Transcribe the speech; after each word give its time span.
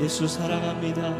예수 0.00 0.26
사랑합니다. 0.26 1.14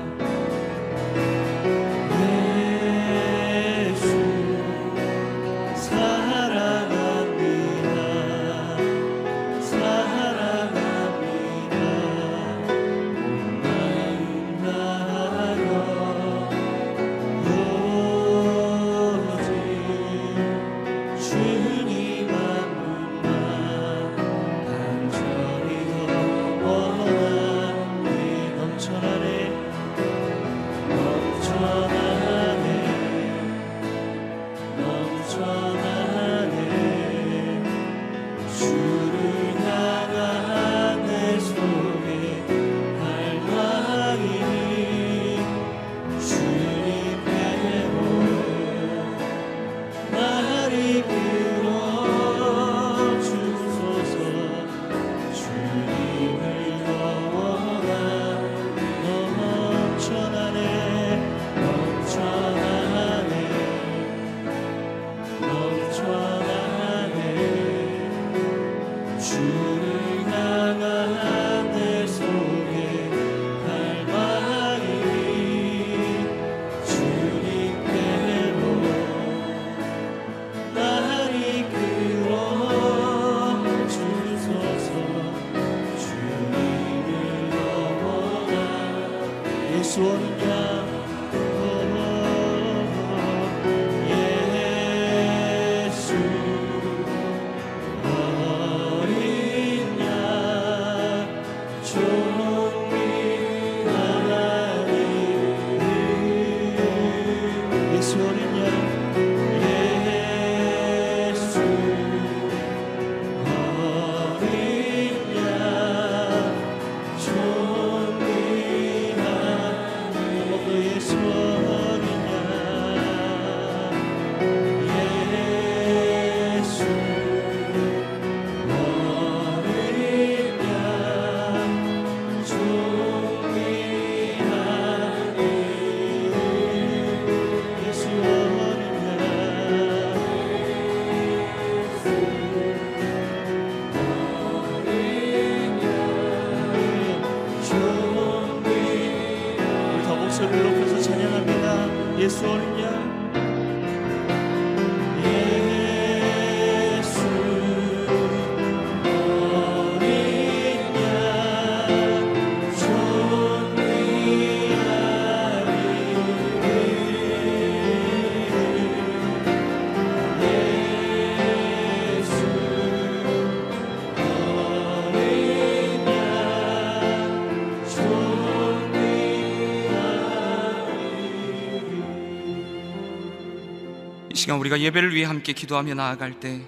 시간 184.59 184.61
우리가 184.61 184.81
예배를 184.81 185.15
위해 185.15 185.25
함께 185.25 185.53
기도하며 185.53 185.95
나아갈 185.95 186.39
때 186.41 186.61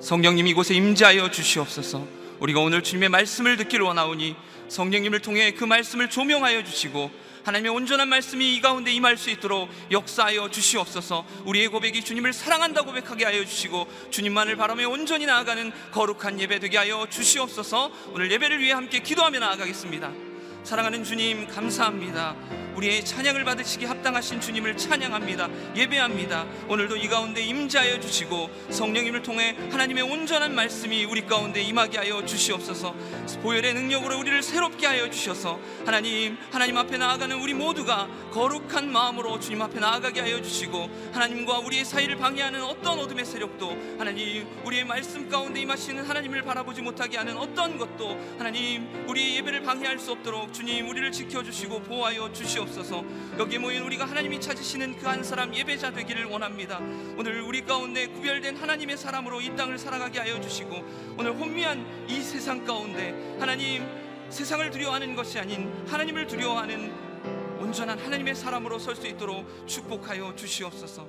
성령님 0.00 0.46
이곳에 0.46 0.74
임재하여 0.74 1.30
주시옵소서. 1.30 2.06
우리가 2.40 2.60
오늘 2.60 2.82
주님의 2.82 3.08
말씀을 3.08 3.56
듣길 3.56 3.80
원하오니 3.80 4.36
성령님을 4.68 5.20
통해 5.20 5.52
그 5.52 5.64
말씀을 5.64 6.10
조명하여 6.10 6.64
주시고 6.64 7.10
하나님의 7.44 7.72
온전한 7.72 8.08
말씀이 8.08 8.54
이 8.54 8.60
가운데 8.60 8.92
임할 8.92 9.16
수 9.16 9.30
있도록 9.30 9.68
역사하여 9.90 10.50
주시옵소서. 10.50 11.26
우리의 11.44 11.68
고백이 11.68 12.02
주님을 12.02 12.32
사랑한다 12.32 12.82
고백하게 12.82 13.24
하여 13.24 13.44
주시고 13.44 13.86
주님만을 14.10 14.56
바라며 14.56 14.88
온전히 14.88 15.26
나아가는 15.26 15.72
거룩한 15.92 16.40
예배 16.40 16.58
되게 16.60 16.78
하여 16.78 17.06
주시옵소서. 17.08 17.90
오늘 18.12 18.30
예배를 18.30 18.60
위해 18.60 18.72
함께 18.72 19.00
기도하며 19.00 19.38
나아가겠습니다. 19.40 20.33
사랑하는 20.64 21.04
주님 21.04 21.46
감사합니다. 21.46 22.34
우리의 22.74 23.04
찬양을 23.04 23.44
받으시기 23.44 23.84
합당하신 23.84 24.40
주님을 24.40 24.78
찬양합니다. 24.78 25.48
예배합니다. 25.76 26.46
오늘도 26.68 26.96
이 26.96 27.06
가운데 27.06 27.42
임재하여 27.42 28.00
주시고 28.00 28.50
성령님을 28.70 29.22
통해 29.22 29.56
하나님의 29.70 30.02
온전한 30.04 30.54
말씀이 30.54 31.04
우리 31.04 31.26
가운데 31.26 31.60
임하게 31.60 31.98
하여 31.98 32.24
주시옵소서. 32.24 32.94
보혈의 33.42 33.74
능력으로 33.74 34.18
우리를 34.18 34.42
새롭게 34.42 34.86
하여 34.86 35.10
주셔서 35.10 35.60
하나님 35.84 36.38
하나님 36.50 36.78
앞에 36.78 36.96
나아가는 36.96 37.38
우리 37.38 37.52
모두가 37.52 38.08
거룩한 38.32 38.90
마음으로 38.90 39.38
주님 39.38 39.60
앞에 39.60 39.78
나아가게 39.78 40.20
하여 40.20 40.40
주시고 40.40 41.10
하나님과 41.12 41.58
우리의 41.58 41.84
사이를 41.84 42.16
방해하는 42.16 42.62
어떤 42.64 42.98
어둠의 42.98 43.26
세력도 43.26 43.96
하나님 43.98 44.46
우리의 44.64 44.84
말씀 44.84 45.28
가운데 45.28 45.60
임하시는 45.60 46.02
하나님을 46.02 46.42
바라보지 46.42 46.80
못하게 46.80 47.18
하는 47.18 47.36
어떤 47.36 47.76
것도 47.76 48.18
하나님 48.38 48.88
우리의 49.06 49.36
예배를 49.36 49.62
방해할 49.62 49.98
수 49.98 50.12
없도록 50.12 50.53
주님 50.54 50.88
우리를 50.88 51.10
지켜주시고 51.10 51.82
보호하여 51.82 52.32
주시옵소서. 52.32 53.04
여기 53.38 53.58
모인 53.58 53.82
우리가 53.82 54.04
하나님이 54.04 54.40
찾으시는 54.40 54.96
그 54.98 55.08
한 55.08 55.22
사람 55.24 55.54
예배자 55.54 55.92
되기를 55.92 56.26
원합니다. 56.26 56.78
오늘 57.18 57.40
우리 57.42 57.62
가운데 57.64 58.06
구별된 58.06 58.56
하나님의 58.56 58.96
사람으로 58.96 59.40
이 59.40 59.54
땅을 59.56 59.78
살아가게 59.78 60.20
하여 60.20 60.40
주시고 60.40 61.16
오늘 61.18 61.32
혼미한 61.32 62.06
이 62.08 62.20
세상 62.22 62.64
가운데 62.64 63.10
하나님 63.40 63.84
세상을 64.30 64.70
두려워하는 64.70 65.14
것이 65.16 65.38
아닌 65.40 65.70
하나님을 65.88 66.26
두려워하는 66.28 67.60
온전한 67.60 67.98
하나님의 67.98 68.34
사람으로 68.36 68.78
설 68.78 68.94
수 68.94 69.06
있도록 69.08 69.66
축복하여 69.66 70.36
주시옵소서. 70.36 71.06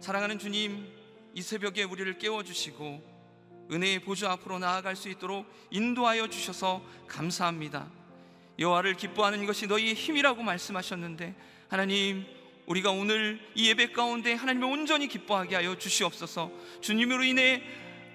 사랑하는 0.00 0.38
주님 0.38 0.86
이 1.34 1.42
새벽에 1.42 1.84
우리를 1.84 2.18
깨워 2.18 2.42
주시고 2.42 3.19
은혜의 3.70 4.00
보좌 4.00 4.32
앞으로 4.32 4.58
나아갈 4.58 4.96
수 4.96 5.08
있도록 5.08 5.46
인도하여 5.70 6.28
주셔서 6.28 6.82
감사합니다. 7.06 7.88
여호와를 8.58 8.96
기뻐하는 8.96 9.46
것이 9.46 9.66
너희의 9.66 9.94
힘이라고 9.94 10.42
말씀하셨는데 10.42 11.34
하나님 11.68 12.26
우리가 12.66 12.90
오늘 12.90 13.40
이 13.54 13.68
예배 13.68 13.92
가운데 13.92 14.34
하나님을 14.34 14.68
온전히 14.68 15.08
기뻐하게 15.08 15.56
하여 15.56 15.76
주시옵소서. 15.78 16.50
주님으로 16.80 17.24
인해 17.24 17.62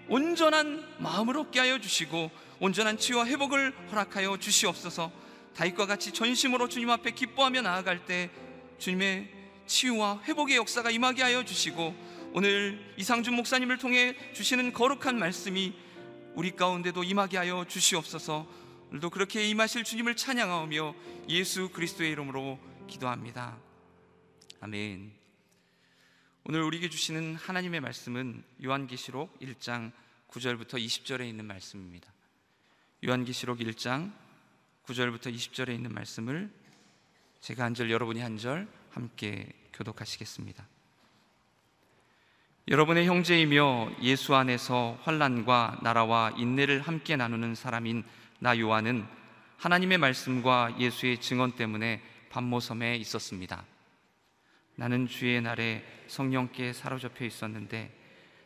온전한 0.07 0.85
마음을 0.99 1.37
얻게 1.37 1.59
하여 1.59 1.79
주시고 1.79 2.31
온전한 2.59 2.97
치유와 2.97 3.25
회복을 3.25 3.73
허락하여 3.91 4.37
주시옵소서. 4.37 5.11
다윗과 5.55 5.87
같이 5.87 6.11
전심으로 6.11 6.67
주님 6.67 6.89
앞에 6.89 7.11
기뻐하며 7.11 7.61
나아갈 7.61 8.05
때 8.05 8.29
주님의 8.77 9.29
치유와 9.65 10.21
회복의 10.25 10.57
역사가 10.57 10.91
임하게 10.91 11.23
하여 11.23 11.43
주시고 11.43 11.95
오늘 12.37 12.93
이상준 12.97 13.33
목사님을 13.33 13.77
통해 13.77 14.13
주시는 14.33 14.73
거룩한 14.73 15.17
말씀이 15.17 15.73
우리 16.33 16.51
가운데도 16.53 17.05
임하게 17.05 17.37
하여 17.37 17.63
주시옵소서. 17.65 18.45
오늘도 18.89 19.09
그렇게 19.09 19.47
임하실 19.47 19.85
주님을 19.85 20.17
찬양하며 20.17 20.95
예수 21.29 21.69
그리스도의 21.69 22.11
이름으로 22.11 22.59
기도합니다. 22.87 23.57
아멘. 24.59 25.13
오늘 26.43 26.61
우리에게 26.63 26.89
주시는 26.89 27.35
하나님의 27.35 27.79
말씀은 27.79 28.43
요한계시록 28.61 29.39
1장 29.39 29.93
9절부터 30.27 30.73
20절에 30.73 31.25
있는 31.29 31.45
말씀입니다. 31.45 32.11
요한계시록 33.07 33.59
1장 33.59 34.11
9절부터 34.83 35.33
20절에 35.33 35.73
있는 35.73 35.93
말씀을 35.93 36.51
제가 37.39 37.63
한 37.63 37.73
절 37.73 37.89
여러분이 37.89 38.19
한 38.19 38.37
절 38.37 38.67
함께 38.91 39.47
교독하시겠습니다. 39.71 40.74
여러분의 42.67 43.05
형제이며 43.05 43.91
예수 44.01 44.33
안에서 44.33 44.97
환란과 45.03 45.81
나라와 45.83 46.31
인내를 46.35 46.81
함께 46.81 47.15
나누는 47.15 47.53
사람인 47.53 48.03
나 48.39 48.57
요한은 48.57 49.05
하나님의 49.57 49.99
말씀과 49.99 50.75
예수의 50.79 51.21
증언 51.21 51.51
때문에 51.51 52.01
반모섬에 52.31 52.95
있었습니다. 52.95 53.63
나는 54.77 55.07
주의 55.07 55.39
날에 55.43 55.85
성령께 56.07 56.73
사로잡혀 56.73 57.25
있었는데 57.25 57.95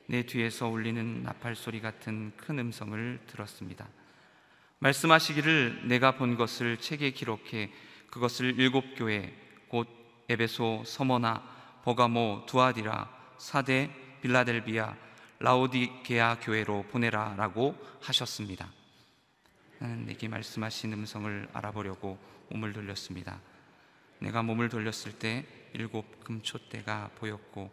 내 0.07 0.23
뒤에서 0.23 0.67
울리는 0.67 1.23
나팔 1.23 1.55
소리 1.55 1.79
같은 1.79 2.33
큰 2.35 2.59
음성을 2.59 3.21
들었습니다. 3.25 3.87
말씀하시기를 4.79 5.83
내가 5.87 6.15
본 6.15 6.35
것을 6.35 6.75
책에 6.75 7.11
기록해 7.11 7.71
그것을 8.09 8.59
일곱 8.59 8.95
교회 8.97 9.33
곧 9.69 9.87
에베소, 10.27 10.83
서머나, 10.85 11.41
버가모, 11.85 12.43
두아디라, 12.47 13.09
사대, 13.37 13.89
빌라델비아, 14.21 14.95
라오디게아 15.39 16.39
교회로 16.41 16.83
보내라라고 16.91 17.75
하셨습니다. 18.01 18.69
내게 20.05 20.27
말씀하신 20.27 20.91
음성을 20.93 21.49
알아보려고 21.53 22.19
몸을 22.49 22.73
돌렸습니다. 22.73 23.39
내가 24.19 24.43
몸을 24.43 24.67
돌렸을 24.67 25.13
때 25.17 25.45
일곱 25.73 26.23
금촛대가 26.23 27.11
보였고 27.15 27.71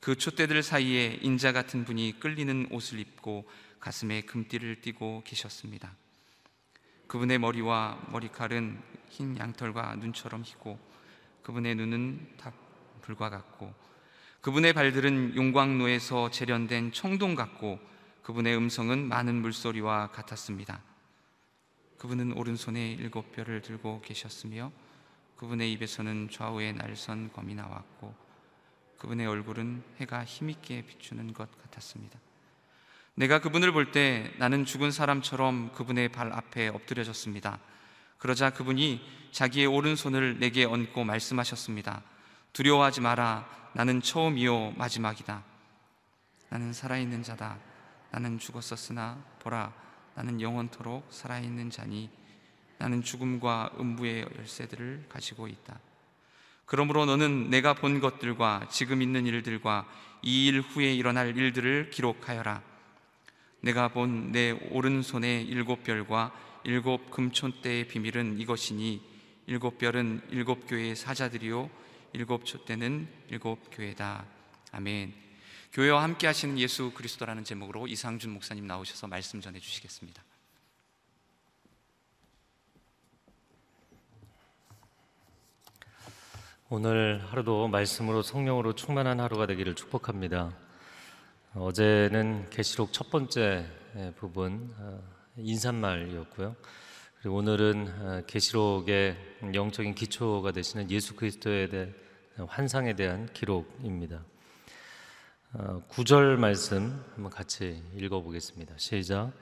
그 0.00 0.16
촛대들 0.16 0.62
사이에 0.62 1.18
인자 1.22 1.52
같은 1.52 1.84
분이 1.84 2.18
끌리는 2.18 2.68
옷을 2.72 2.98
입고 2.98 3.48
가슴에 3.78 4.22
금띠를 4.22 4.80
띠고 4.80 5.22
계셨습니다. 5.24 5.92
그분의 7.06 7.38
머리와 7.38 8.08
머리칼은 8.10 8.82
흰 9.10 9.38
양털과 9.38 9.96
눈처럼 9.96 10.42
희고 10.42 10.78
그분의 11.42 11.76
눈은 11.76 12.36
다 12.36 12.52
불과 13.02 13.30
같고 13.30 13.72
그분의 14.46 14.74
발들은 14.74 15.34
용광로에서 15.34 16.30
재련된 16.30 16.92
청동 16.92 17.34
같고 17.34 17.80
그분의 18.22 18.56
음성은 18.56 19.08
많은 19.08 19.42
물소리와 19.42 20.12
같았습니다. 20.12 20.80
그분은 21.98 22.30
오른손에 22.30 22.92
일곱 22.92 23.32
뼈를 23.32 23.60
들고 23.60 24.02
계셨으며 24.02 24.70
그분의 25.34 25.72
입에서는 25.72 26.28
좌우에 26.30 26.70
날선 26.74 27.32
검이 27.32 27.56
나왔고 27.56 28.14
그분의 28.98 29.26
얼굴은 29.26 29.82
해가 29.98 30.24
힘있게 30.24 30.82
비추는 30.82 31.32
것 31.34 31.50
같았습니다. 31.62 32.16
내가 33.16 33.40
그분을 33.40 33.72
볼 33.72 33.90
때 33.90 34.32
나는 34.38 34.64
죽은 34.64 34.92
사람처럼 34.92 35.72
그분의 35.72 36.10
발 36.10 36.32
앞에 36.32 36.68
엎드려졌습니다. 36.68 37.58
그러자 38.18 38.50
그분이 38.50 39.00
자기의 39.32 39.66
오른손을 39.66 40.38
내게 40.38 40.64
얹고 40.64 41.02
말씀하셨습니다. 41.02 42.04
두려워하지 42.56 43.02
마라. 43.02 43.46
나는 43.74 44.00
처음이요 44.00 44.72
마지막이다. 44.78 45.44
나는 46.48 46.72
살아있는 46.72 47.22
자다. 47.22 47.58
나는 48.10 48.38
죽었었으나 48.38 49.22
보라 49.40 49.74
나는 50.14 50.40
영원토록 50.40 51.06
살아있는 51.10 51.68
자니 51.68 52.08
나는 52.78 53.02
죽음과 53.02 53.72
음부의 53.78 54.26
열쇠들을 54.38 55.04
가지고 55.10 55.48
있다. 55.48 55.78
그러므로 56.64 57.04
너는 57.04 57.50
내가 57.50 57.74
본 57.74 58.00
것들과 58.00 58.68
지금 58.70 59.02
있는 59.02 59.26
일들과 59.26 59.86
이 60.22 60.48
일 60.48 60.62
후에 60.62 60.94
일어날 60.94 61.36
일들을 61.36 61.90
기록하여라. 61.90 62.62
내가 63.60 63.88
본 63.88 64.32
내 64.32 64.52
오른손의 64.70 65.44
일곱 65.44 65.84
별과 65.84 66.32
일곱 66.64 67.10
금촌대의 67.10 67.86
비밀은 67.88 68.38
이것이니 68.40 69.02
일곱 69.46 69.76
별은 69.76 70.22
일곱 70.30 70.66
교회의 70.66 70.96
사자들이요 70.96 71.84
일곱 72.16 72.46
촛대는 72.46 73.06
일곱 73.28 73.58
교회다. 73.70 74.24
아멘. 74.72 75.12
교회와 75.74 76.02
함께 76.02 76.26
하시는 76.26 76.58
예수 76.58 76.90
그리스도라는 76.92 77.44
제목으로 77.44 77.86
이상준 77.86 78.30
목사님 78.30 78.66
나오셔서 78.66 79.06
말씀 79.06 79.42
전해 79.42 79.60
주시겠습니다. 79.60 80.24
오늘 86.70 87.22
하루도 87.26 87.68
말씀으로 87.68 88.22
성령으로 88.22 88.74
충만한 88.74 89.20
하루가 89.20 89.46
되기를 89.46 89.74
축복합니다. 89.74 90.56
어제는 91.52 92.48
계시록 92.48 92.94
첫 92.94 93.10
번째 93.10 93.66
부분 94.16 94.74
어, 94.78 95.02
인사말이었고요. 95.36 96.56
그리고 97.20 97.36
오늘은 97.36 97.88
어, 97.88 98.22
계시록의 98.26 99.16
영적인 99.52 99.94
기초가 99.94 100.52
되시는 100.52 100.90
예수 100.90 101.14
그리스도에 101.14 101.68
대한 101.68 102.05
환상에 102.44 102.94
대한 102.94 103.28
기록입니다. 103.32 104.22
9절 105.88 106.34
어, 106.34 106.38
말씀 106.38 107.02
한번 107.14 107.30
같이 107.30 107.82
읽어보겠습니다. 107.96 108.74
시작. 108.76 109.32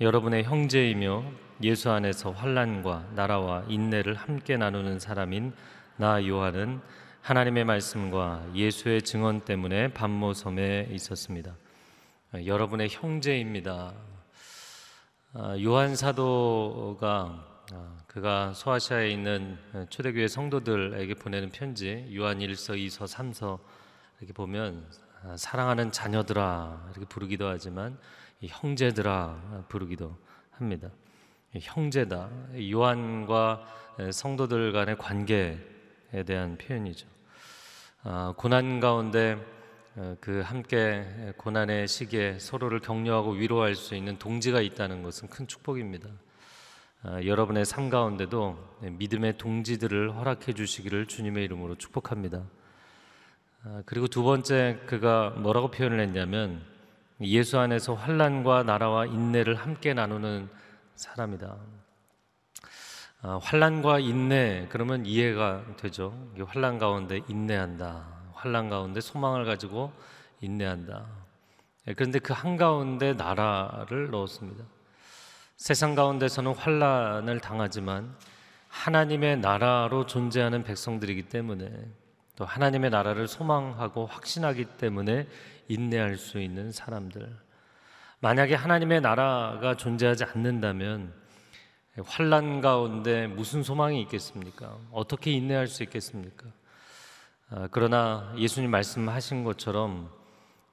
여러분의 0.00 0.44
형제이며 0.44 1.24
예수 1.62 1.90
안에서 1.90 2.32
환란과 2.32 3.12
나라와 3.14 3.64
인내를 3.68 4.14
함께 4.14 4.56
나누는 4.56 4.98
사람인 4.98 5.54
나 5.96 6.26
요한은 6.26 6.80
하나님의 7.22 7.64
말씀과 7.64 8.44
예수의 8.54 9.00
증언 9.02 9.40
때문에 9.40 9.94
반모섬에 9.94 10.88
있었습니다. 10.90 11.56
어, 12.34 12.38
여러분의 12.44 12.88
형제입니다. 12.90 13.94
아, 15.32 15.56
요한 15.62 15.96
사도가 15.96 17.08
아, 17.08 17.53
그가 18.06 18.52
소아시아에 18.52 19.10
있는 19.10 19.58
초대교회 19.88 20.28
성도들에게 20.28 21.14
보내는 21.14 21.50
편지 21.50 22.10
요한 22.14 22.38
1서, 22.38 22.76
2서, 22.76 23.06
3서 23.06 23.58
이렇게 24.18 24.32
보면 24.32 24.86
아, 25.22 25.36
사랑하는 25.36 25.90
자녀들아 25.90 26.90
이렇게 26.90 27.06
부르기도 27.06 27.48
하지만 27.48 27.98
이 28.40 28.48
형제들아 28.48 29.64
부르기도 29.68 30.16
합니다. 30.50 30.90
이 31.54 31.60
형제다. 31.62 32.28
요한과 32.70 33.66
성도들 34.12 34.72
간의 34.72 34.98
관계에 34.98 35.58
대한 36.26 36.58
표현이죠. 36.58 37.06
아, 38.02 38.34
고난 38.36 38.80
가운데 38.80 39.38
어, 39.96 40.16
그 40.20 40.40
함께 40.40 41.32
고난의 41.36 41.86
시기에 41.86 42.38
서로를 42.40 42.80
격려하고 42.80 43.30
위로할 43.30 43.76
수 43.76 43.94
있는 43.94 44.18
동지가 44.18 44.60
있다는 44.60 45.02
것은 45.02 45.28
큰 45.28 45.46
축복입니다. 45.46 46.08
아, 47.06 47.22
여러분의 47.22 47.66
삶 47.66 47.90
가운데도 47.90 48.56
믿음의 48.80 49.36
동지들을 49.36 50.16
허락해 50.16 50.54
주시기를 50.54 51.06
주님의 51.06 51.44
이름으로 51.44 51.76
축복합니다. 51.76 52.42
아, 53.62 53.82
그리고 53.84 54.08
두 54.08 54.22
번째 54.22 54.80
그가 54.86 55.34
뭐라고 55.36 55.70
표현을 55.70 56.00
했냐면 56.00 56.62
예수 57.20 57.58
안에서 57.58 57.92
환란과 57.92 58.62
나라와 58.62 59.04
인내를 59.04 59.54
함께 59.54 59.92
나누는 59.92 60.48
사람이다. 60.94 61.56
아, 63.20 63.38
환란과 63.42 63.98
인내 63.98 64.68
그러면 64.70 65.04
이해가 65.04 65.76
되죠. 65.76 66.14
환란 66.46 66.78
가운데 66.78 67.20
인내한다. 67.28 68.06
환란 68.32 68.70
가운데 68.70 69.02
소망을 69.02 69.44
가지고 69.44 69.92
인내한다. 70.40 71.04
예, 71.86 71.92
그런데 71.92 72.18
그 72.18 72.32
한가운데 72.32 73.12
나라를 73.12 74.10
넣었습니다. 74.10 74.64
세상 75.56 75.94
가운데서는 75.94 76.54
환란을 76.54 77.40
당하지만 77.40 78.14
하나님의 78.68 79.38
나라로 79.38 80.06
존재하는 80.06 80.64
백성들이기 80.64 81.28
때문에 81.28 81.70
또 82.36 82.44
하나님의 82.44 82.90
나라를 82.90 83.28
소망하고 83.28 84.06
확신하기 84.06 84.64
때문에 84.76 85.28
인내할 85.68 86.16
수 86.16 86.40
있는 86.40 86.72
사람들. 86.72 87.36
만약에 88.18 88.54
하나님의 88.54 89.00
나라가 89.00 89.76
존재하지 89.76 90.24
않는다면 90.24 91.14
환란 92.04 92.60
가운데 92.60 93.28
무슨 93.28 93.62
소망이 93.62 94.00
있겠습니까? 94.02 94.76
어떻게 94.90 95.30
인내할 95.30 95.68
수 95.68 95.84
있겠습니까? 95.84 96.46
아, 97.50 97.68
그러나 97.70 98.34
예수님 98.36 98.70
말씀하신 98.70 99.44
것처럼 99.44 100.10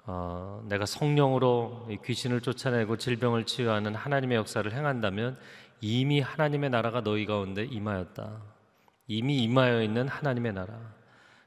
어, 0.06 0.64
내가 0.68 0.86
성령으로 0.86 1.88
귀신을 2.04 2.42
쫓아내고 2.42 2.98
질병을 2.98 3.46
치유하는 3.46 3.96
하나님의 3.96 4.38
역사를 4.38 4.72
행한다면 4.72 5.38
이미 5.80 6.20
하나님의 6.20 6.70
나라가 6.70 7.02
너희 7.02 7.26
가운데 7.26 7.64
임하였다. 7.64 8.42
이미 9.08 9.44
임하여 9.44 9.84
있는 9.84 10.08
하나님의 10.08 10.54
나라. 10.54 10.74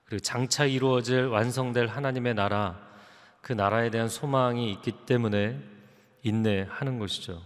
그리고 0.05 0.21
장차 0.21 0.65
이루어질 0.65 1.27
완성될 1.27 1.87
하나님의 1.87 2.35
나라, 2.35 2.79
그 3.41 3.53
나라에 3.53 3.91
대한 3.91 4.09
소망이 4.09 4.71
있기 4.73 4.93
때문에 5.07 5.59
인내하는 6.23 6.99
것이죠. 6.99 7.41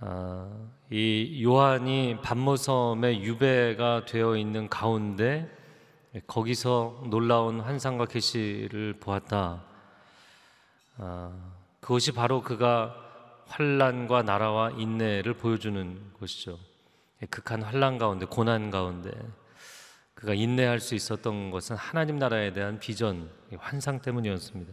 아, 0.00 0.50
이 0.90 1.42
요한이 1.44 2.18
반모섬의 2.22 3.22
유배가 3.22 4.04
되어 4.04 4.36
있는 4.36 4.68
가운데 4.68 5.48
거기서 6.26 7.04
놀라운 7.06 7.60
환상과 7.60 8.06
계시를 8.06 8.98
보았다. 9.00 9.62
아, 10.98 11.32
그것이 11.80 12.12
바로 12.12 12.42
그가 12.42 12.94
환란과 13.46 14.22
나라와 14.22 14.70
인내를 14.70 15.34
보여주는 15.34 16.12
것이죠. 16.20 16.58
극한 17.30 17.62
환란 17.62 17.98
가운데 17.98 18.26
고난 18.26 18.70
가운데 18.70 19.10
그가 20.14 20.34
인내할 20.34 20.80
수 20.80 20.94
있었던 20.94 21.50
것은 21.50 21.76
하나님 21.76 22.18
나라에 22.18 22.52
대한 22.52 22.78
비전, 22.78 23.30
환상 23.56 24.00
때문이었습니다. 24.00 24.72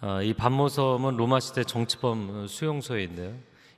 아, 0.00 0.22
이 0.22 0.32
반모섬은 0.32 1.16
로마 1.16 1.40
시대 1.40 1.64
정치범. 1.64 2.46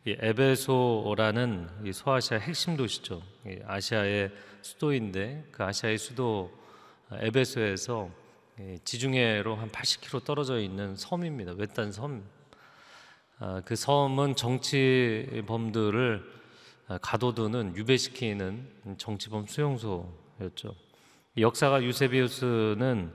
이 0.05 0.17
에베소라는 0.19 1.69
이 1.85 1.93
소아시아 1.93 2.39
핵심 2.39 2.77
도시죠. 2.77 3.23
아시아의 3.67 4.33
수도인데 4.63 5.49
그 5.51 5.65
아시아의 5.65 5.99
수도 5.99 6.51
에베소에서 7.13 8.09
지중해로 8.85 9.57
한 9.57 9.71
80km 9.71 10.25
떨어져 10.25 10.59
있는 10.61 10.97
섬입니다. 10.97 11.53
외딴 11.53 11.93
섬. 11.93 12.23
아, 13.39 13.61
그 13.65 13.75
섬은 13.77 14.37
정치범들을 14.37 16.23
가둬두는 17.01 17.77
유배시키는 17.77 18.97
정치범 18.99 19.47
수용소였죠. 19.47 20.75
역사가 21.39 21.83
유세비우스는 21.83 23.13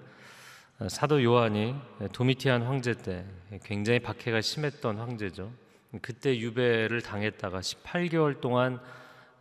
사도 0.90 1.24
요한이 1.24 1.76
도미티안 2.14 2.64
황제 2.64 2.94
때 2.94 3.26
굉장히 3.64 4.00
박해가 4.00 4.42
심했던 4.42 4.98
황제죠. 4.98 5.52
그때 6.02 6.38
유배를 6.38 7.02
당했다가 7.02 7.60
18개월 7.62 8.42
동안 8.42 8.80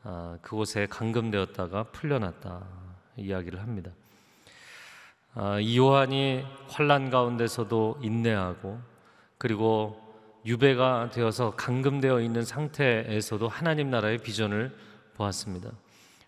아, 0.09 0.39
그곳에 0.41 0.87
감금되었다가 0.87 1.83
풀려났다 1.91 2.65
이야기를 3.17 3.61
합니다. 3.61 3.91
아, 5.35 5.59
이 5.59 5.77
요한이 5.77 6.45
환란 6.69 7.11
가운데서도 7.11 7.99
인내하고 8.03 8.79
그리고 9.37 10.01
유배가 10.47 11.11
되어서 11.11 11.57
감금되어 11.57 12.21
있는 12.21 12.45
상태에서도 12.45 13.49
하나님 13.49 13.91
나라의 13.91 14.19
비전을 14.19 14.73
보았습니다. 15.15 15.73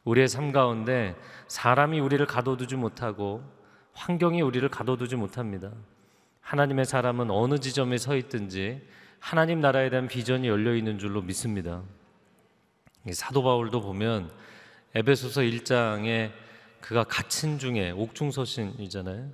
우리의 0.03 0.27
삶 0.27 0.51
가운데 0.51 1.15
사람이 1.47 2.01
우리를 2.01 2.27
가둬두지 2.27 2.75
못하고 2.75 3.45
환경이 3.93 4.43
우리를 4.43 4.69
가둬두지 4.71 5.15
못합니다. 5.15 5.71
하나님의 6.41 6.85
사람은 6.85 7.31
어느 7.31 7.61
지점에 7.61 7.97
서 7.97 8.17
있든지 8.17 8.83
하나님 9.21 9.61
나라에 9.61 9.89
대한 9.89 10.09
비전이 10.09 10.49
열려 10.49 10.75
있는 10.75 10.99
줄로 10.99 11.23
믿습니다. 11.23 11.83
사도 13.13 13.43
바울도 13.43 13.81
보면 13.81 14.31
에베소서 14.95 15.43
1장에 15.43 16.33
그가 16.81 17.05
갇힌 17.05 17.59
중에 17.59 17.91
옥중서신이잖아요. 17.91 19.31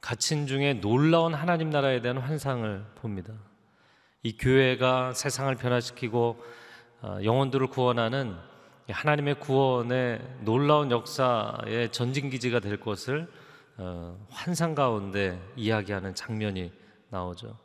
갇힌 0.00 0.46
중에 0.46 0.74
놀라운 0.74 1.34
하나님 1.34 1.70
나라에 1.70 2.00
대한 2.00 2.18
환상을 2.18 2.84
봅니다. 2.96 3.32
이 4.22 4.36
교회가 4.36 5.12
세상을 5.12 5.54
변화시키고 5.56 6.42
어, 7.02 7.18
영혼들을 7.22 7.66
구원하는 7.68 8.36
하나님의 8.88 9.40
구원의 9.40 10.20
놀라운 10.40 10.90
역사의 10.90 11.92
전진기지가 11.92 12.60
될 12.60 12.78
것을 12.78 13.28
어, 13.78 14.16
환상 14.30 14.74
가운데 14.74 15.40
이야기하는 15.56 16.14
장면이 16.14 16.72
나오죠. 17.10 17.58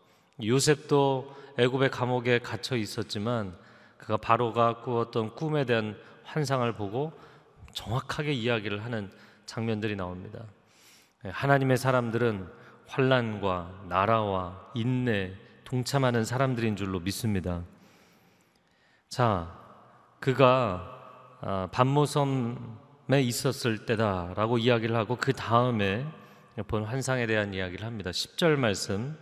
요셉도 0.43 1.35
애굽의 1.57 1.91
감옥에 1.91 2.39
갇혀 2.39 2.75
있었지만 2.75 3.55
그가 4.01 4.17
바로가 4.17 4.81
꾸었던 4.81 5.35
꿈에 5.35 5.65
대한 5.65 5.95
환상을 6.23 6.71
보고 6.73 7.13
정확하게 7.73 8.33
이야기를 8.33 8.83
하는 8.83 9.09
장면들이 9.45 9.95
나옵니다. 9.95 10.43
하나님의 11.23 11.77
사람들은 11.77 12.47
환란과 12.87 13.85
나라와 13.87 14.69
인내 14.73 15.33
동참하는 15.63 16.25
사람들인 16.25 16.75
줄로 16.75 16.99
믿습니다. 16.99 17.63
자, 19.07 19.57
그가 20.19 20.97
아, 21.41 21.67
반모섬에 21.71 23.21
있었을 23.21 23.85
때다라고 23.85 24.57
이야기를 24.57 24.95
하고 24.95 25.15
그 25.15 25.33
다음에 25.33 26.05
본 26.67 26.83
환상에 26.83 27.25
대한 27.27 27.53
이야기를 27.53 27.85
합니다. 27.85 28.11
10절 28.11 28.57
말씀 28.57 29.17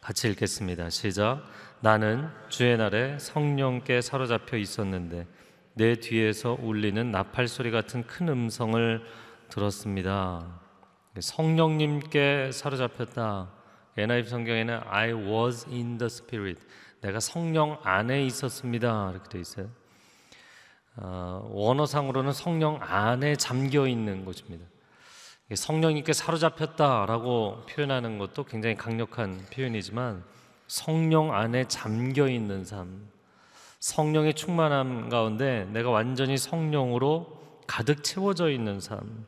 같이 0.00 0.28
읽겠습니다. 0.30 0.88
시작. 0.88 1.44
나는 1.80 2.28
주의 2.48 2.76
날에 2.76 3.18
성령께 3.18 4.00
사로잡혀 4.00 4.56
있었는데 4.56 5.26
내 5.74 5.96
뒤에서 5.96 6.56
울리는 6.60 7.10
나팔 7.10 7.48
소리 7.48 7.70
같은 7.70 8.06
큰 8.06 8.28
음성을 8.28 9.02
들었습니다. 9.50 10.60
성령님께 11.18 12.50
사로잡혔다. 12.52 13.50
NIV 13.98 14.30
성경에는 14.30 14.80
I 14.86 15.12
was 15.12 15.66
in 15.68 15.98
the 15.98 16.06
Spirit. 16.06 16.60
내가 17.02 17.20
성령 17.20 17.78
안에 17.82 18.24
있었습니다. 18.24 19.10
이렇게 19.12 19.28
되어 19.28 19.40
있어요. 19.40 19.68
어, 20.96 21.46
원어상으로는 21.52 22.32
성령 22.32 22.78
안에 22.80 23.36
잠겨 23.36 23.86
있는 23.86 24.24
것입니다. 24.24 24.64
성령님께 25.56 26.12
사로잡혔다라고 26.12 27.66
표현하는 27.68 28.18
것도 28.18 28.44
굉장히 28.44 28.76
강력한 28.76 29.44
표현이지만 29.52 30.22
성령 30.68 31.34
안에 31.34 31.64
잠겨 31.64 32.28
있는 32.28 32.64
삶, 32.64 33.08
성령의 33.80 34.34
충만함 34.34 35.08
가운데 35.08 35.66
내가 35.72 35.90
완전히 35.90 36.38
성령으로 36.38 37.40
가득 37.66 38.04
채워져 38.04 38.50
있는 38.50 38.78
삶. 38.78 39.26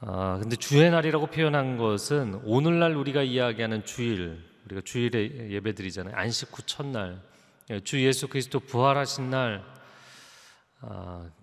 아, 0.00 0.38
근데 0.40 0.56
주의 0.56 0.88
날이라고 0.90 1.26
표현한 1.26 1.76
것은 1.76 2.40
오늘날 2.44 2.94
우리가 2.94 3.22
이야기하는 3.22 3.84
주일, 3.84 4.38
우리가 4.66 4.82
주일에 4.84 5.50
예배드리잖아요. 5.50 6.14
안식 6.14 6.56
후 6.56 6.62
첫날, 6.64 7.20
예, 7.70 7.80
주 7.80 8.00
예수 8.04 8.28
그리스도 8.28 8.60
부활하신 8.60 9.30
날, 9.30 9.64
아, 9.64 9.79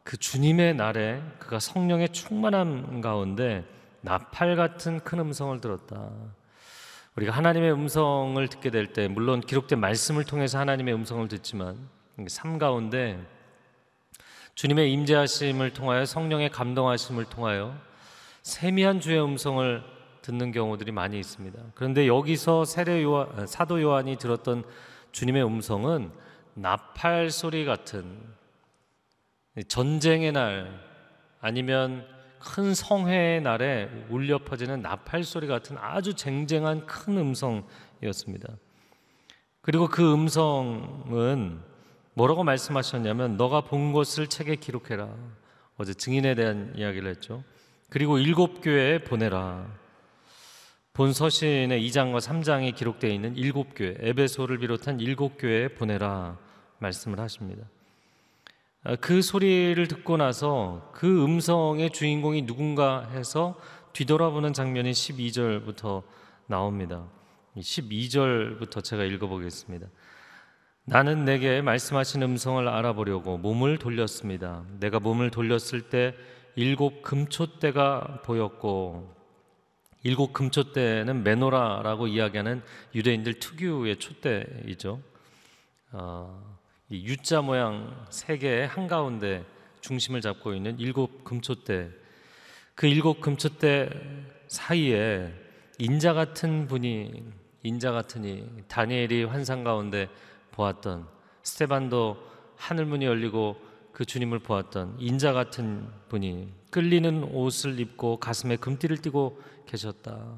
그 0.04 0.18
주님의 0.18 0.76
날에 0.76 1.22
그가 1.40 1.60
성령의 1.60 2.10
충만함 2.10 3.02
가운데 3.02 3.66
나팔 4.02 4.56
같은 4.56 5.00
큰 5.00 5.20
음성을 5.20 5.60
들었다. 5.62 6.10
우리가 7.16 7.34
하나님의 7.34 7.72
음성을 7.72 8.48
듣게 8.48 8.70
될 8.70 8.94
때, 8.94 9.08
물론 9.08 9.42
기록된 9.42 9.80
말씀을 9.80 10.24
통해서 10.24 10.60
하나님의 10.60 10.94
음성을 10.94 11.28
듣지만 11.28 11.78
삶 12.28 12.58
가운데 12.58 13.20
주님의 14.56 14.92
임재하심을 14.94 15.74
통하여 15.74 16.06
성령의 16.06 16.50
감동하심을 16.50 17.26
통하여 17.26 17.76
세미한 18.42 19.00
주의 19.02 19.22
음성을 19.22 19.84
듣는 20.22 20.52
경우들이 20.52 20.92
많이 20.92 21.20
있습니다. 21.20 21.60
그런데 21.76 22.08
여기서 22.08 22.66
세례 22.66 23.04
요한, 23.04 23.46
사도 23.46 23.82
요한이 23.82 24.18
들었던 24.18 24.64
주님의 25.12 25.46
음성은 25.46 26.12
나팔 26.56 27.30
소리 27.30 27.66
같은 27.66 28.20
전쟁의 29.68 30.32
날 30.32 30.80
아니면 31.40 32.06
큰 32.40 32.74
성회의 32.74 33.42
날에 33.42 33.90
울려 34.10 34.38
퍼지는 34.38 34.82
나팔 34.82 35.24
소리 35.24 35.48
같은 35.48 35.78
아주 35.80 36.14
쟁쟁한 36.14 36.86
큰 36.86 37.18
음성이었습니다. 37.18 38.56
그리고 39.62 39.88
그 39.88 40.14
음성은 40.14 41.60
뭐라고 42.14 42.44
말씀하셨냐면 42.44 43.38
너가 43.38 43.62
본 43.62 43.92
것을 43.92 44.28
책에 44.28 44.56
기록해라. 44.56 45.14
어제 45.78 45.94
증인에 45.94 46.36
대한 46.36 46.74
이야기를 46.76 47.10
했죠. 47.10 47.44
그리고 47.90 48.18
일곱 48.18 48.62
교회에 48.62 49.04
보내라. 49.04 49.68
본 50.94 51.14
서신의 51.14 51.88
2장과 51.88 52.20
3장에 52.20 52.74
기록되어 52.76 53.12
있는 53.12 53.36
일곱 53.36 53.76
교회, 53.76 53.96
에베소를 54.00 54.58
비롯한 54.58 55.00
일곱 55.00 55.38
교회에 55.38 55.68
보내라 55.68 56.40
말씀을 56.80 57.20
하십니다. 57.20 57.68
아, 58.84 58.96
그 58.96 59.22
소리를 59.22 59.88
듣고 59.88 60.18
나서 60.18 60.92
그 60.94 61.24
음성의 61.24 61.92
주인공이 61.92 62.46
누군가 62.46 63.08
해서 63.10 63.60
뒤돌아보는 63.94 64.54
장면이 64.54 64.92
12절부터 64.92 66.04
나옵니다. 66.46 67.06
12절부터 67.58 68.84
제가 68.84 69.04
읽어보겠습니다. 69.04 69.88
나는 70.86 71.26
내게 71.26 71.62
말씀하신 71.62 72.24
음성을 72.24 72.66
알아보려고 72.66 73.38
몸을 73.38 73.78
돌렸습니다. 73.78 74.64
내가 74.80 75.00
몸을 75.00 75.32
돌렸을 75.32 75.90
때 75.90 76.16
일곱 76.56 77.02
금초대가 77.02 78.22
보였고 78.24 79.14
일곱 80.04 80.32
금초대는 80.32 81.24
메노라라고 81.24 82.08
이야기하는 82.08 82.62
유대인들 82.96 83.40
특유의 83.40 83.98
촛대이죠. 83.98 85.02
어, 85.92 86.42
이 86.54 86.57
U자 86.90 87.42
모양 87.42 88.06
세 88.10 88.38
개의 88.38 88.66
한 88.66 88.88
가운데 88.88 89.44
중심을 89.82 90.22
잡고 90.22 90.54
있는 90.54 90.80
일곱 90.80 91.26
금초대. 91.26 91.90
그 92.76 92.88
일곱 92.88 93.20
금초대 93.20 93.90
사이에 94.48 95.34
인자 95.80 96.14
같은 96.14 96.66
분이 96.66 97.26
인자 97.64 97.92
같으니 97.92 98.48
다니엘이 98.70 99.26
환상 99.26 99.66
가운데 99.66 100.08
보았던 100.52 101.06
스테반도 101.44 102.18
하늘 102.56 102.86
문이 102.86 103.04
열리고 103.04 103.58
그 103.92 104.06
주님을 104.06 104.40
보았던 104.40 104.96
인자 105.00 105.34
같은 105.34 105.90
분이 106.08 106.54
끌리는 106.72 107.26
옷을 107.26 107.82
입고 107.82 108.16
가슴에 108.18 108.56
금띠를 108.56 109.02
띠고 109.02 109.42
계셨다. 109.66 110.38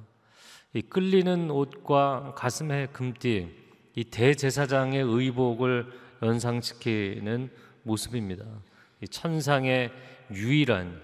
이 0.73 0.81
끌리는 0.81 1.51
옷과 1.51 2.33
가슴에 2.35 2.87
금띠, 2.87 3.49
이 3.95 4.03
대제사장의 4.03 5.03
의복을 5.03 6.08
연상시키는 6.21 7.49
모습입니다. 7.83 8.45
이 9.01 9.07
천상의 9.07 9.91
유일한 10.31 11.01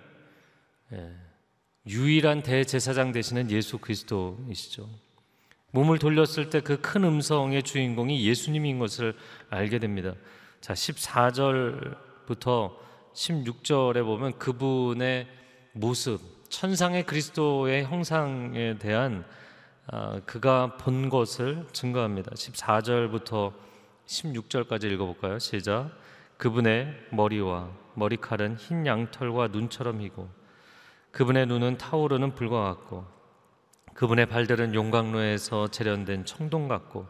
예, 0.93 1.11
유일한 1.87 2.41
대제사장 2.43 3.11
되시는 3.11 3.49
예수 3.51 3.77
그리스도이시죠. 3.77 4.89
몸을 5.71 5.99
돌렸을 5.99 6.49
때 6.49 6.61
그 6.61 6.77
큰 6.81 7.03
음성의 7.03 7.63
주인공이 7.63 8.25
예수님인 8.25 8.79
것을 8.79 9.15
알게 9.49 9.79
됩니다. 9.79 10.13
자, 10.61 10.73
14절 10.73 11.97
부터 12.25 12.77
16절에 13.13 14.03
보면 14.03 14.37
그분의 14.39 15.27
모습, 15.73 16.19
천상의 16.49 17.05
그리스도의 17.05 17.85
형상에 17.85 18.77
대한 18.77 19.25
아, 19.87 20.19
그가 20.25 20.77
본 20.77 21.09
것을 21.09 21.67
증거합니다. 21.71 22.31
14절부터 22.31 23.53
16절까지 24.07 24.91
읽어볼까요? 24.91 25.39
시작. 25.39 25.91
그분의 26.37 26.93
머리와 27.11 27.69
머리칼은 27.95 28.55
흰 28.57 28.85
양털과 28.85 29.49
눈처럼 29.49 30.01
희고 30.01 30.29
그분의 31.11 31.45
눈은 31.47 31.77
타오르는 31.77 32.35
불과 32.35 32.63
같고 32.63 33.05
그분의 33.93 34.25
발들은 34.25 34.75
용광로에서 34.75 35.69
재련된 35.69 36.25
청동 36.25 36.67
같고 36.67 37.07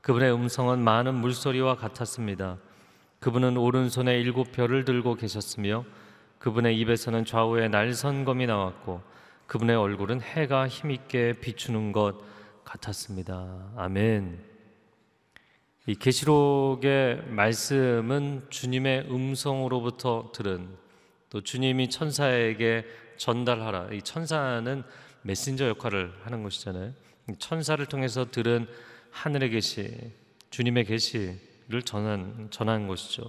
그분의 0.00 0.32
음성은 0.34 0.80
많은 0.80 1.14
물소리와 1.14 1.76
같았습니다. 1.76 2.58
그분은 3.20 3.56
오른손에 3.56 4.20
일곱 4.20 4.52
별을 4.52 4.84
들고 4.84 5.14
계셨으며 5.14 5.84
그분의 6.38 6.78
입에서는 6.78 7.24
좌우에 7.24 7.68
날선검이 7.68 8.46
나왔고 8.46 9.02
그분의 9.46 9.76
얼굴은 9.76 10.20
해가 10.20 10.68
힘있게 10.68 11.34
비추는 11.40 11.92
것 11.92 12.18
같았습니다. 12.64 13.72
아멘. 13.76 14.55
이 15.86 15.94
계시록의 15.94 17.22
말씀은 17.28 18.46
주님의 18.50 19.06
음성으로부터 19.10 20.32
들은 20.34 20.68
또 21.30 21.40
주님이 21.40 21.90
천사에게 21.90 22.84
전달하라. 23.16 23.88
이 23.92 24.02
천사는 24.02 24.82
메신저 25.22 25.68
역할을 25.68 26.12
하는 26.24 26.42
것이잖아요. 26.42 26.92
천사를 27.38 27.84
통해서 27.86 28.30
들은 28.30 28.66
하늘의 29.10 29.50
계시, 29.50 30.12
주님의 30.50 30.84
계시 30.84 31.38
를 31.68 31.82
전한 31.82 32.46
전한 32.50 32.86
것이죠. 32.86 33.24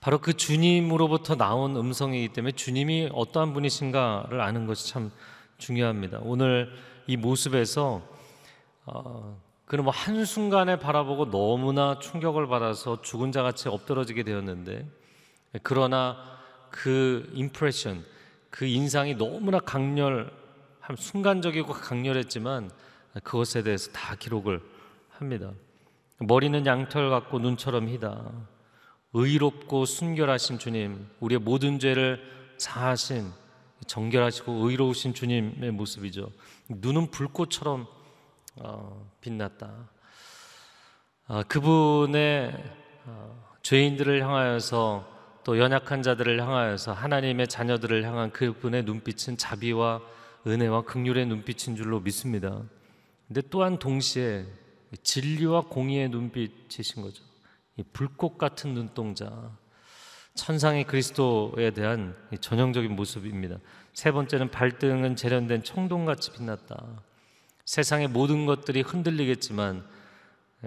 바로 0.00 0.18
그 0.18 0.32
주님으로부터 0.32 1.36
나온 1.36 1.76
음성이기 1.76 2.32
때문에 2.32 2.52
주님이 2.52 3.10
어떠한 3.12 3.52
분이신가를 3.52 4.40
아는 4.40 4.66
것이 4.66 4.88
참 4.88 5.10
중요합니다. 5.58 6.20
오늘 6.22 6.72
이 7.06 7.18
모습에서 7.18 8.02
어, 8.86 9.38
그는 9.70 9.84
뭐 9.84 9.92
한순간에 9.92 10.80
바라보고 10.80 11.30
너무나 11.30 12.00
충격을 12.00 12.48
받아서 12.48 13.02
죽은 13.02 13.30
자 13.30 13.44
같이 13.44 13.68
엎드러지게 13.68 14.24
되었는데 14.24 14.84
그러나 15.62 16.16
그 16.70 17.30
임프레션 17.34 18.04
그 18.50 18.64
인상이 18.64 19.14
너무나 19.14 19.60
강렬 19.60 20.32
순간적이고 20.98 21.72
강렬했지만 21.72 22.72
그것에 23.22 23.62
대해서 23.62 23.92
다 23.92 24.16
기록을 24.16 24.60
합니다. 25.08 25.52
머리는 26.18 26.66
양털 26.66 27.08
같고 27.08 27.38
눈처럼 27.38 27.88
희다. 27.90 28.28
의롭고 29.12 29.84
순결하신 29.84 30.58
주님, 30.58 31.06
우리의 31.20 31.38
모든 31.38 31.78
죄를 31.78 32.20
사하신 32.58 33.30
정결하시고 33.86 34.68
의로우신 34.68 35.14
주님의 35.14 35.70
모습이죠. 35.70 36.32
눈은 36.68 37.12
불꽃처럼 37.12 37.99
어, 38.56 39.10
빛났다. 39.20 39.88
어, 41.28 41.42
그분의 41.44 42.52
어, 43.06 43.48
죄인들을 43.62 44.22
향하여서 44.22 45.40
또 45.44 45.58
연약한 45.58 46.02
자들을 46.02 46.40
향하여서 46.40 46.92
하나님의 46.92 47.48
자녀들을 47.48 48.04
향한 48.04 48.30
그분의 48.30 48.84
눈빛은 48.84 49.36
자비와 49.36 50.00
은혜와 50.46 50.82
긍휼의 50.82 51.26
눈빛인 51.26 51.76
줄로 51.76 52.00
믿습니다. 52.00 52.62
근데 53.28 53.42
또한 53.50 53.78
동시에 53.78 54.46
진리와 55.02 55.62
공의의 55.62 56.08
눈빛이신 56.08 57.02
거죠. 57.02 57.22
이 57.76 57.82
불꽃 57.92 58.36
같은 58.38 58.74
눈동자, 58.74 59.56
천상의 60.34 60.84
그리스도에 60.84 61.70
대한 61.70 62.16
전형적인 62.40 62.94
모습입니다. 62.94 63.58
세 63.92 64.10
번째는 64.10 64.50
발등은 64.50 65.16
재련된 65.16 65.62
청동같이 65.62 66.32
빛났다. 66.32 67.02
세상의 67.70 68.08
모든 68.08 68.46
것들이 68.46 68.80
흔들리겠지만 68.80 69.86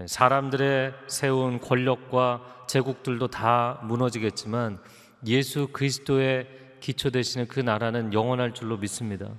사람들의 0.05 0.93
세운 1.07 1.59
권력과 1.59 2.65
제국들도 2.69 3.27
다 3.27 3.81
무너지겠지만 3.83 4.79
예수 5.25 5.67
그리스도의 5.73 6.47
기초 6.79 7.09
되시는 7.09 7.49
그 7.49 7.59
나라는 7.59 8.13
영원할 8.13 8.53
줄로 8.53 8.77
믿습니다. 8.77 9.29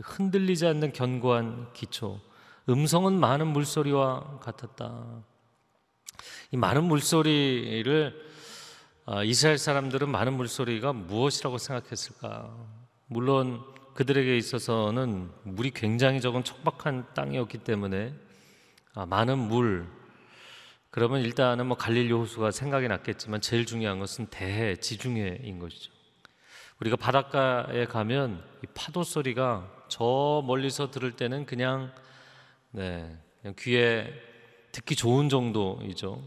흔들리지 0.00 0.64
않는 0.68 0.92
견고한 0.92 1.72
기초. 1.72 2.20
음성은 2.68 3.18
많은 3.18 3.48
물소리와 3.48 4.38
같았다. 4.38 5.24
이 6.52 6.56
많은 6.56 6.84
물소리를 6.84 8.14
아, 9.06 9.24
이스라엘 9.24 9.58
사람들은 9.58 10.08
많은 10.08 10.34
물소리가 10.34 10.92
무엇이라고 10.92 11.58
생각했을까? 11.58 12.56
물론 13.08 13.64
그들에게 13.94 14.36
있어서는 14.36 15.30
물이 15.44 15.72
굉장히 15.72 16.20
적은 16.20 16.44
척박한 16.44 17.14
땅이었기 17.14 17.58
때문에 17.58 18.14
아, 18.94 19.06
많은 19.06 19.38
물 19.38 19.86
그러면 20.90 21.22
일단은 21.22 21.66
뭐 21.66 21.76
갈릴리 21.76 22.12
호수가 22.12 22.50
생각이 22.50 22.86
났겠지만 22.88 23.40
제일 23.40 23.64
중요한 23.64 23.98
것은 23.98 24.26
대해 24.26 24.76
지중해인 24.76 25.58
것이죠. 25.58 25.90
우리가 26.80 26.96
바닷가에 26.96 27.86
가면 27.86 28.44
이 28.62 28.66
파도 28.74 29.02
소리가 29.02 29.70
저 29.88 30.42
멀리서 30.46 30.90
들을 30.90 31.12
때는 31.12 31.46
그냥 31.46 31.92
네, 32.72 33.16
그냥 33.40 33.54
귀에 33.58 34.12
듣기 34.72 34.96
좋은 34.96 35.28
정도이죠. 35.28 36.22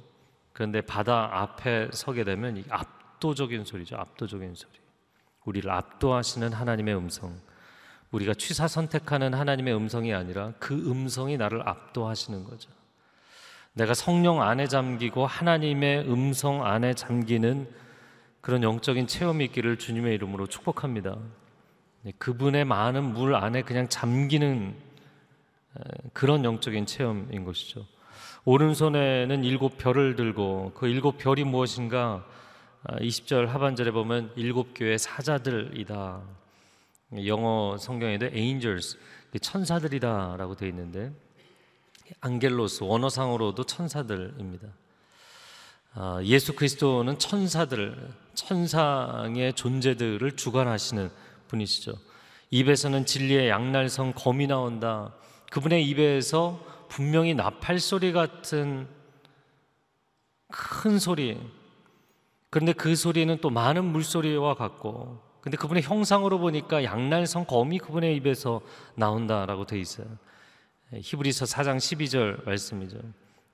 그런데 0.54 0.82
바다 0.82 1.30
앞에 1.32 1.90
서게 1.92 2.24
되면 2.24 2.58
이 2.58 2.64
압도적인 2.70 3.66
소리죠. 3.66 3.98
압도적인 3.98 4.56
소리. 4.56 4.72
우리를 5.44 5.70
압도하시는 5.70 6.54
하나님의 6.54 6.96
음성. 6.96 7.40
우리가 8.16 8.34
취사 8.34 8.68
선택하는 8.68 9.34
하나님의 9.34 9.76
음성이 9.76 10.14
아니라 10.14 10.54
그 10.60 10.74
음성이 10.74 11.38
나를 11.38 11.68
압도하시는 11.68 12.44
거죠. 12.46 12.70
내가 13.74 13.94
성령 13.94 14.42
안에 14.42 14.68
잠기고 14.68 15.26
하나님의 15.26 16.10
음성 16.10 16.66
안에 16.66 16.94
잠기는 16.94 17.68
그런 18.40 18.64
영적인 18.64 19.08
체험이 19.08 19.46
있기를 19.46 19.78
주님의 19.78 20.16
이름으로 20.16 20.48
축복합니다. 20.48 21.18
네, 22.04 22.14
그분의 22.18 22.64
많은 22.64 23.04
물 23.04 23.36
안에 23.36 23.64
그냥 23.64 23.90
잠기는 23.90 24.76
그런 26.14 26.46
영적인 26.46 26.86
체험인 26.86 27.44
것이죠. 27.44 27.86
오른손에는 28.46 29.44
일곱 29.44 29.78
별을 29.78 30.16
들고 30.16 30.72
그 30.76 30.88
일곱 30.88 31.18
별이 31.18 31.44
무엇인가 31.44 32.24
20절 32.88 33.48
하반절에 33.48 33.92
보면 33.92 34.32
일곱 34.36 34.70
교회 34.74 34.98
사자들이다. 34.98 36.45
영어 37.28 37.78
성경에도 37.78 38.28
angels 38.28 38.98
천사들이다라고 39.42 40.56
되어 40.56 40.70
있는데 40.70 41.12
안겔로스 42.22 42.84
원어상으로도 42.84 43.64
천사들입니다. 43.64 44.68
아, 45.94 46.20
예수 46.24 46.54
그리스도는 46.54 47.20
천사들, 47.20 48.12
천상의 48.34 49.54
존재들을 49.54 50.36
주관하시는 50.36 51.10
분이시죠. 51.48 51.94
입에서는 52.52 53.06
진리의 53.06 53.50
양날성 53.50 54.14
검이 54.14 54.48
나온다. 54.48 55.14
그분의 55.52 55.88
입에서 55.88 56.60
분명히 56.90 57.34
나팔 57.34 57.80
소리 57.80 58.12
같은 58.12 58.88
큰 60.50 61.00
소리. 61.00 61.40
그런데 62.50 62.74
그 62.74 62.96
소리는 62.96 63.38
또 63.42 63.50
많은 63.50 63.86
물소리와 63.86 64.56
같고, 64.56 65.22
근데 65.46 65.58
그분의 65.58 65.84
형상으로 65.84 66.40
보니까 66.40 66.84
양날성 66.84 67.46
검이 67.46 67.78
그분의 67.78 68.16
입에서 68.16 68.62
나온다라고 68.96 69.68
돼 69.68 69.80
있어요. 69.80 70.08
히브리서 70.92 71.46
4장 71.46 71.78
12절 71.78 72.44
말씀이죠. 72.46 72.98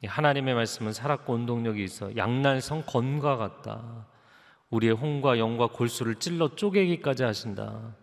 하나님의 0.05 0.53
말씀은 0.53 0.93
살았고 0.93 1.33
운동력이 1.33 1.83
있어 1.83 2.15
양날성 2.15 2.83
검과 2.87 3.35
같다. 3.35 4.07
우리의 4.69 4.93
홍과 4.93 5.37
영과 5.37 5.67
골수를 5.67 6.15
찔러 6.15 6.55
쪼개기까지 6.55 7.23
하신다. 7.23 7.93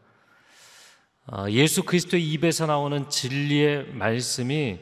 아, 1.25 1.49
예수 1.49 1.83
그리스도의 1.83 2.31
입에서 2.31 2.67
나오는 2.67 3.09
진리의 3.09 3.95
말씀이 3.95 4.81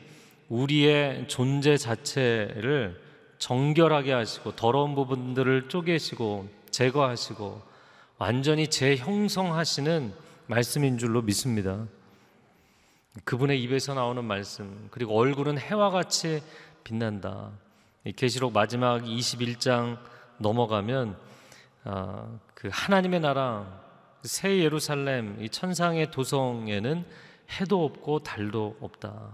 우리의 0.49 1.29
존재 1.29 1.77
자체를 1.77 3.01
정결하게 3.38 4.12
하시고 4.12 4.57
더러운 4.57 4.97
부분들을 4.97 5.69
쪼개시고 5.69 6.49
제거하시고 6.73 7.76
완전히 8.18 8.68
재형성하시는 8.68 10.14
말씀인 10.46 10.96
줄로 10.96 11.20
믿습니다. 11.20 11.87
그분의 13.24 13.62
입에서 13.62 13.92
나오는 13.92 14.24
말씀 14.24 14.88
그리고 14.90 15.18
얼굴은 15.18 15.59
해와 15.59 15.90
같이 15.90 16.42
빛난다. 16.83 17.50
계시록 18.14 18.52
마지막 18.52 19.02
21장 19.02 19.98
넘어가면 20.38 21.18
아, 21.85 22.38
그 22.55 22.70
하나님의 22.72 23.20
나라 23.20 23.83
새 24.22 24.59
예루살렘 24.61 25.42
이 25.42 25.50
천상의 25.50 26.11
도성에는 26.11 27.05
해도 27.61 27.85
없고 27.85 28.20
달도 28.20 28.79
없다. 28.81 29.31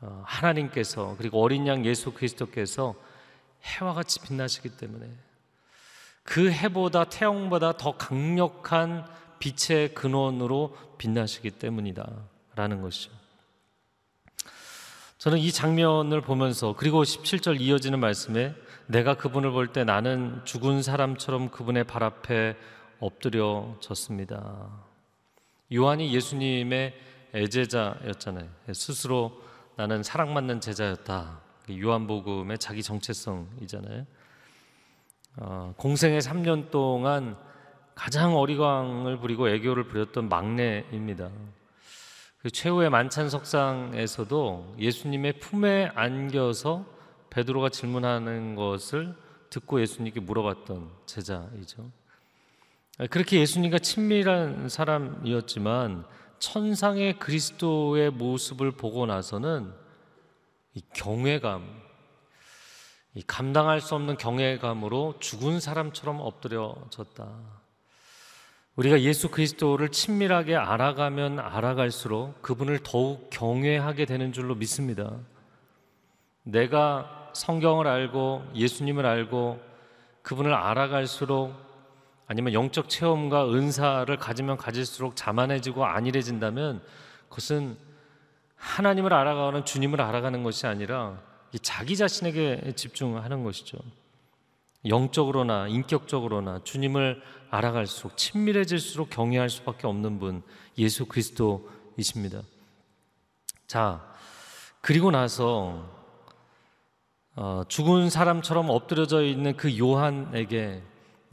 어, 0.00 0.22
하나님께서 0.24 1.14
그리고 1.18 1.42
어린 1.42 1.66
양 1.66 1.84
예수 1.84 2.12
그리스도께서 2.12 2.94
해와 3.64 3.94
같이 3.94 4.20
빛나시기 4.20 4.70
때문에 4.70 5.10
그 6.26 6.50
해보다 6.50 7.04
태양보다 7.04 7.76
더 7.76 7.96
강력한 7.96 9.06
빛의 9.38 9.94
근원으로 9.94 10.76
빛나시기 10.98 11.52
때문이다라는 11.52 12.82
것이죠. 12.82 13.12
저는 15.18 15.38
이 15.38 15.50
장면을 15.50 16.20
보면서 16.20 16.74
그리고 16.76 17.02
17절 17.02 17.60
이어지는 17.60 17.98
말씀에 18.00 18.54
내가 18.86 19.14
그분을 19.16 19.50
볼 19.50 19.72
때 19.72 19.84
나는 19.84 20.40
죽은 20.44 20.82
사람처럼 20.82 21.50
그분의 21.50 21.84
발 21.84 22.02
앞에 22.02 22.56
엎드려졌습니다. 23.00 24.68
요한이 25.72 26.14
예수님의 26.14 26.94
애제자였잖아요. 27.34 28.48
스스로 28.72 29.42
나는 29.76 30.02
사랑받는 30.02 30.60
제자였다. 30.60 31.40
요한복음의 31.70 32.58
자기 32.58 32.82
정체성이잖아요. 32.82 34.06
어, 35.36 35.74
공생의 35.76 36.20
3년 36.20 36.70
동안 36.70 37.36
가장 37.94 38.36
어리광을 38.36 39.18
부리고 39.18 39.48
애교를 39.48 39.84
부렸던 39.84 40.28
막내입니다. 40.28 41.30
그 42.38 42.50
최후의 42.50 42.90
만찬 42.90 43.28
석상에서도 43.28 44.76
예수님의 44.78 45.40
품에 45.40 45.90
안겨서 45.94 46.86
베드로가 47.30 47.68
질문하는 47.68 48.54
것을 48.54 49.14
듣고 49.50 49.80
예수님께 49.80 50.20
물어봤던 50.20 50.90
제자이죠. 51.06 51.90
그렇게 53.10 53.40
예수님과 53.40 53.78
친밀한 53.80 54.68
사람이었지만 54.68 56.06
천상의 56.38 57.18
그리스도의 57.18 58.10
모습을 58.10 58.72
보고 58.72 59.04
나서는 59.06 59.72
이 60.74 60.82
경외감, 60.94 61.62
이 61.62 61.85
감당할 63.26 63.80
수 63.80 63.94
없는 63.94 64.18
경외감으로 64.18 65.14
죽은 65.20 65.60
사람처럼 65.60 66.20
엎드려졌다. 66.20 67.28
우리가 68.76 69.00
예수 69.00 69.30
그리스도를 69.30 69.88
친밀하게 69.90 70.54
알아가면 70.54 71.40
알아갈수록 71.40 72.42
그분을 72.42 72.80
더욱 72.82 73.30
경외하게 73.30 74.04
되는 74.04 74.32
줄로 74.32 74.54
믿습니다. 74.54 75.16
내가 76.42 77.30
성경을 77.32 77.86
알고 77.86 78.44
예수님을 78.54 79.06
알고 79.06 79.60
그분을 80.22 80.52
알아갈수록 80.52 81.54
아니면 82.26 82.52
영적 82.52 82.88
체험과 82.88 83.50
은사를 83.52 84.14
가지면 84.16 84.56
가질수록 84.56 85.16
자만해지고 85.16 85.86
안일해진다면 85.86 86.82
그것은 87.28 87.78
하나님을 88.56 89.12
알아가는 89.14 89.64
주님을 89.64 90.00
알아가는 90.00 90.42
것이 90.42 90.66
아니라 90.66 91.18
자기 91.62 91.96
자신에게 91.96 92.72
집중하는 92.76 93.44
것이죠. 93.44 93.78
영적으로나 94.86 95.68
인격적으로나 95.68 96.60
주님을 96.64 97.22
알아갈수록 97.50 98.16
친밀해질수록 98.16 99.10
경외할 99.10 99.50
수밖에 99.50 99.86
없는 99.86 100.18
분 100.18 100.42
예수 100.78 101.06
그리스도이십니다. 101.06 102.42
자, 103.66 104.04
그리고 104.80 105.10
나서 105.10 105.94
어, 107.34 107.64
죽은 107.68 108.08
사람처럼 108.08 108.70
엎드려져 108.70 109.22
있는 109.22 109.56
그 109.56 109.78
요한에게 109.78 110.82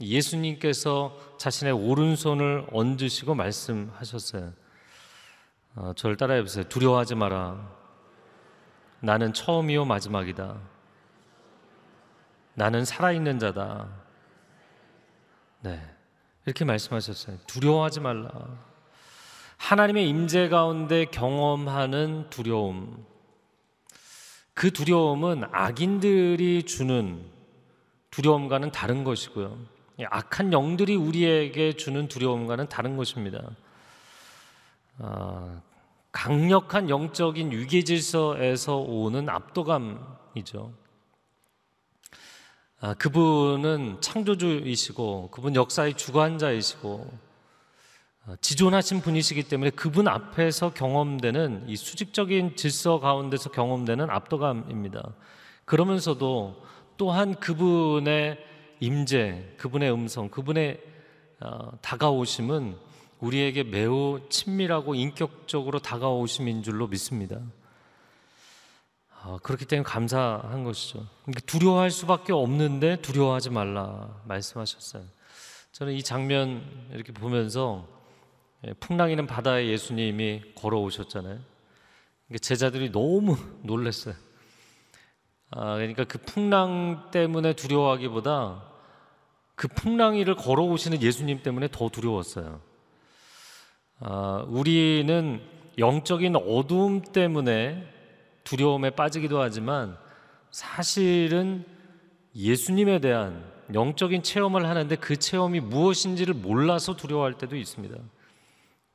예수님께서 0.00 1.16
자신의 1.38 1.72
오른손을 1.72 2.66
얹으시고 2.72 3.34
말씀하셨어요. 3.34 4.52
어, 5.76 5.92
저를 5.96 6.16
따라해 6.16 6.42
보세요. 6.42 6.64
두려워하지 6.64 7.14
마라. 7.14 7.83
나는 9.04 9.34
처음이요 9.34 9.84
마지막이다. 9.84 10.56
나는 12.54 12.86
살아있는 12.86 13.38
자다. 13.38 13.88
네. 15.60 15.80
이렇게 16.46 16.64
말씀하셨어요. 16.64 17.38
두려워하지 17.46 18.00
말라. 18.00 18.30
하나님의 19.58 20.08
임재 20.08 20.48
가운데 20.48 21.04
경험하는 21.04 22.30
두려움. 22.30 23.04
그 24.54 24.70
두려움은 24.70 25.44
악인들이 25.52 26.62
주는 26.62 27.30
두려움과는 28.10 28.72
다른 28.72 29.04
것이고요. 29.04 29.58
악한 30.06 30.52
영들이 30.52 30.96
우리에게 30.96 31.74
주는 31.74 32.08
두려움과는 32.08 32.68
다른 32.68 32.96
것입니다. 32.96 33.42
어, 34.98 35.62
강력한 36.14 36.90
영적인 36.90 37.50
위계 37.50 37.82
질서에서 37.82 38.76
오는 38.76 39.28
압도감이죠. 39.28 40.72
아, 42.80 42.94
그분은 42.94 44.00
창조주이시고 44.00 45.30
그분 45.32 45.56
역사의 45.56 45.94
주관자이시고 45.94 47.18
아, 48.26 48.36
지존하신 48.40 49.00
분이시기 49.00 49.42
때문에 49.42 49.70
그분 49.70 50.06
앞에서 50.06 50.72
경험되는 50.72 51.64
이 51.68 51.74
수직적인 51.74 52.54
질서 52.54 53.00
가운데서 53.00 53.50
경험되는 53.50 54.08
압도감입니다. 54.08 55.14
그러면서도 55.64 56.62
또한 56.96 57.34
그분의 57.34 58.38
임재, 58.78 59.56
그분의 59.56 59.92
음성, 59.92 60.28
그분의 60.28 60.80
어, 61.40 61.72
다가오심은 61.82 62.83
우리에게 63.24 63.62
매우 63.62 64.20
친밀하고 64.28 64.94
인격적으로 64.94 65.78
다가오심인 65.78 66.62
줄로 66.62 66.86
믿습니다. 66.86 67.40
아, 69.22 69.38
그렇기 69.42 69.64
때문에 69.64 69.84
감사한 69.84 70.64
것이죠. 70.64 71.06
그러니까 71.22 71.40
두려워할 71.46 71.90
수밖에 71.90 72.34
없는데 72.34 72.96
두려워하지 73.00 73.50
말라 73.50 74.20
말씀하셨어요. 74.26 75.04
저는 75.72 75.94
이 75.94 76.02
장면 76.02 76.62
이렇게 76.92 77.12
보면서 77.12 77.88
예, 78.66 78.74
풍랑이는 78.74 79.26
바다에 79.26 79.68
예수님이 79.68 80.42
걸어오셨잖아요. 80.56 81.40
그러니까 82.28 82.38
제자들이 82.42 82.92
너무 82.92 83.36
놀랐어요. 83.64 84.14
아, 85.50 85.74
그러니까 85.76 86.04
그 86.04 86.18
풍랑 86.18 87.08
때문에 87.10 87.54
두려워하기보다 87.54 88.62
그 89.54 89.68
풍랑 89.68 90.16
위를 90.16 90.34
걸어오시는 90.34 91.00
예수님 91.00 91.42
때문에 91.42 91.68
더 91.70 91.88
두려웠어요. 91.88 92.73
아, 94.06 94.44
우리는 94.48 95.40
영적인 95.78 96.36
어두움 96.36 97.00
때문에 97.00 97.90
두려움에 98.44 98.90
빠지기도 98.90 99.40
하지만 99.40 99.96
사실은 100.50 101.64
예수님에 102.36 102.98
대한 103.00 103.42
영적인 103.72 104.22
체험을 104.22 104.68
하는데 104.68 104.94
그 104.96 105.16
체험이 105.16 105.60
무엇인지를 105.60 106.34
몰라서 106.34 106.94
두려워할 106.96 107.32
때도 107.38 107.56
있습니다. 107.56 107.96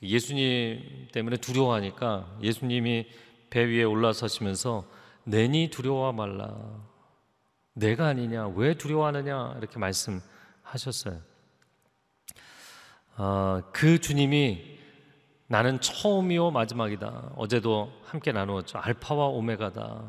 예수님 0.04 1.08
때문에 1.12 1.38
두려워하니까 1.38 2.38
예수님이 2.44 3.08
배 3.50 3.66
위에 3.66 3.84
올라서시면서 3.84 4.86
내니 5.24 5.72
두려워 5.72 6.14
말라. 6.14 6.56
내가 7.74 8.06
아니냐? 8.06 8.50
왜 8.50 8.76
두려워하느냐? 8.76 9.56
이렇게 9.58 9.80
말씀하셨어요. 9.80 11.20
아, 13.16 13.64
그 13.74 14.00
주님이 14.00 14.79
나는 15.52 15.82
처음이요 15.82 16.52
마지막이다. 16.52 17.32
어제도 17.36 17.92
함께 18.06 18.32
나누었죠. 18.32 18.78
알파와 18.78 19.26
오메가다. 19.30 20.04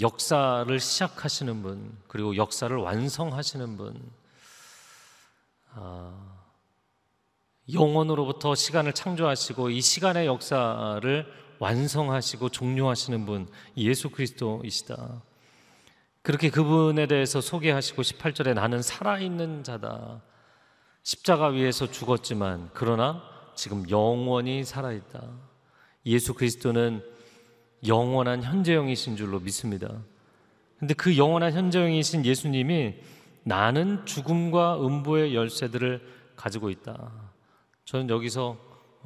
역사를 0.00 0.80
시작하시는 0.80 1.62
분, 1.62 1.96
그리고 2.08 2.34
역사를 2.36 2.76
완성하시는 2.76 3.76
분. 3.76 4.10
아, 5.72 6.12
영원으로부터 7.72 8.56
시간을 8.56 8.92
창조하시고 8.92 9.70
이 9.70 9.80
시간의 9.80 10.26
역사를 10.26 11.32
완성하시고 11.60 12.48
종료하시는 12.48 13.24
분 13.24 13.48
예수 13.76 14.10
그리스도이시다. 14.10 15.22
그렇게 16.22 16.50
그분에 16.50 17.06
대해서 17.06 17.40
소개하시고 17.40 18.02
18절에 18.02 18.54
나는 18.54 18.82
살아있는 18.82 19.62
자다. 19.62 20.22
십자가 21.04 21.46
위에서 21.46 21.88
죽었지만 21.88 22.70
그러나 22.74 23.35
지금 23.56 23.88
영원히 23.90 24.64
살아있다. 24.64 25.22
예수 26.06 26.34
그리스도는 26.34 27.02
영원한 27.86 28.42
현재형이신 28.42 29.16
줄로 29.16 29.40
믿습니다. 29.40 29.88
근데 30.78 30.94
그 30.94 31.16
영원한 31.16 31.52
현재형이신 31.52 32.24
예수님이 32.24 32.94
나는 33.42 34.04
죽음과 34.06 34.84
음부의 34.84 35.34
열쇠들을 35.34 36.34
가지고 36.36 36.70
있다. 36.70 37.10
저는 37.84 38.10
여기서 38.10 38.58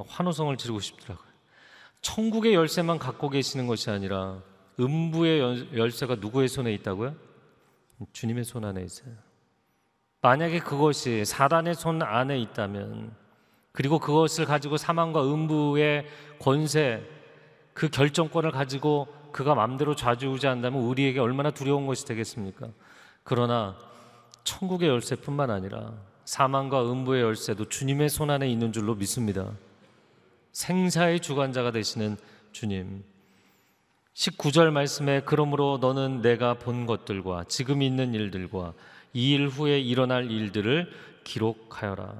환호성을 0.07 0.57
지르고 0.57 0.81
싶더라고요. 0.81 1.29
천국의 2.01 2.55
열쇠만 2.55 2.99
갖고 2.99 3.29
계시는 3.29 3.67
것이 3.67 3.91
아니라 3.91 4.43
음부의 4.79 5.77
열쇠가 5.77 6.17
누구의 6.17 6.49
손에 6.49 6.73
있다고요? 6.75 7.15
주님의 8.13 8.45
손 8.45 8.65
안에 8.65 8.83
있어요. 8.83 9.15
만약에 10.23 10.61
그것이 10.61 11.25
사단의 11.25 11.75
손 11.75 12.03
안에 12.03 12.39
있다면 12.39 13.15
그리고 13.73 13.99
그것을 13.99 14.45
가지고 14.47 14.77
사망과 14.77 15.23
음부의 15.25 16.07
권세 16.39 17.03
그 17.73 17.89
결정권을 17.89 18.51
가지고 18.51 19.07
그가 19.33 19.55
마음대로 19.55 19.95
좌지우지한다면 19.95 20.83
우리에게 20.83 21.21
얼마나 21.21 21.51
두려운 21.51 21.87
것이 21.87 22.05
되겠습니까? 22.05 22.69
그러나 23.23 23.77
천국의 24.45 24.89
열쇠뿐만 24.89 25.51
아니라 25.51 25.93
사망과 26.25 26.91
음부의 26.91 27.23
열쇠도 27.23 27.69
주님의 27.69 28.09
손 28.09 28.31
안에 28.31 28.49
있는 28.49 28.73
줄로 28.73 28.95
믿습니다. 28.95 29.53
생사의 30.53 31.21
주관자가 31.21 31.71
되시는 31.71 32.17
주님. 32.53 33.05
19절 34.15 34.71
말씀에 34.71 35.23
그러므로 35.25 35.79
너는 35.81 36.23
내가 36.23 36.55
본 36.55 36.87
것들과 36.87 37.45
지금 37.49 37.83
있는 37.83 38.15
일들과 38.15 38.75
이 39.13 39.35
일 39.35 39.49
후에 39.49 39.79
일어날 39.81 40.31
일들을 40.31 40.91
기록하여라. 41.25 42.15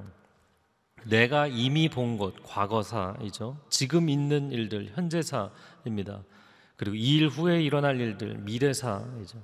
내가 1.05 1.47
이미 1.47 1.89
본 1.89 2.17
것, 2.19 2.35
과거사이죠. 2.45 3.57
지금 3.69 4.09
있는 4.09 4.53
일들, 4.53 4.93
현재사입니다. 4.95 6.23
그리고 6.77 6.97
이 6.97 7.17
일 7.19 7.29
후에 7.29 7.63
일어날 7.63 8.01
일들, 8.01 8.39
미래사이죠. 8.39 9.43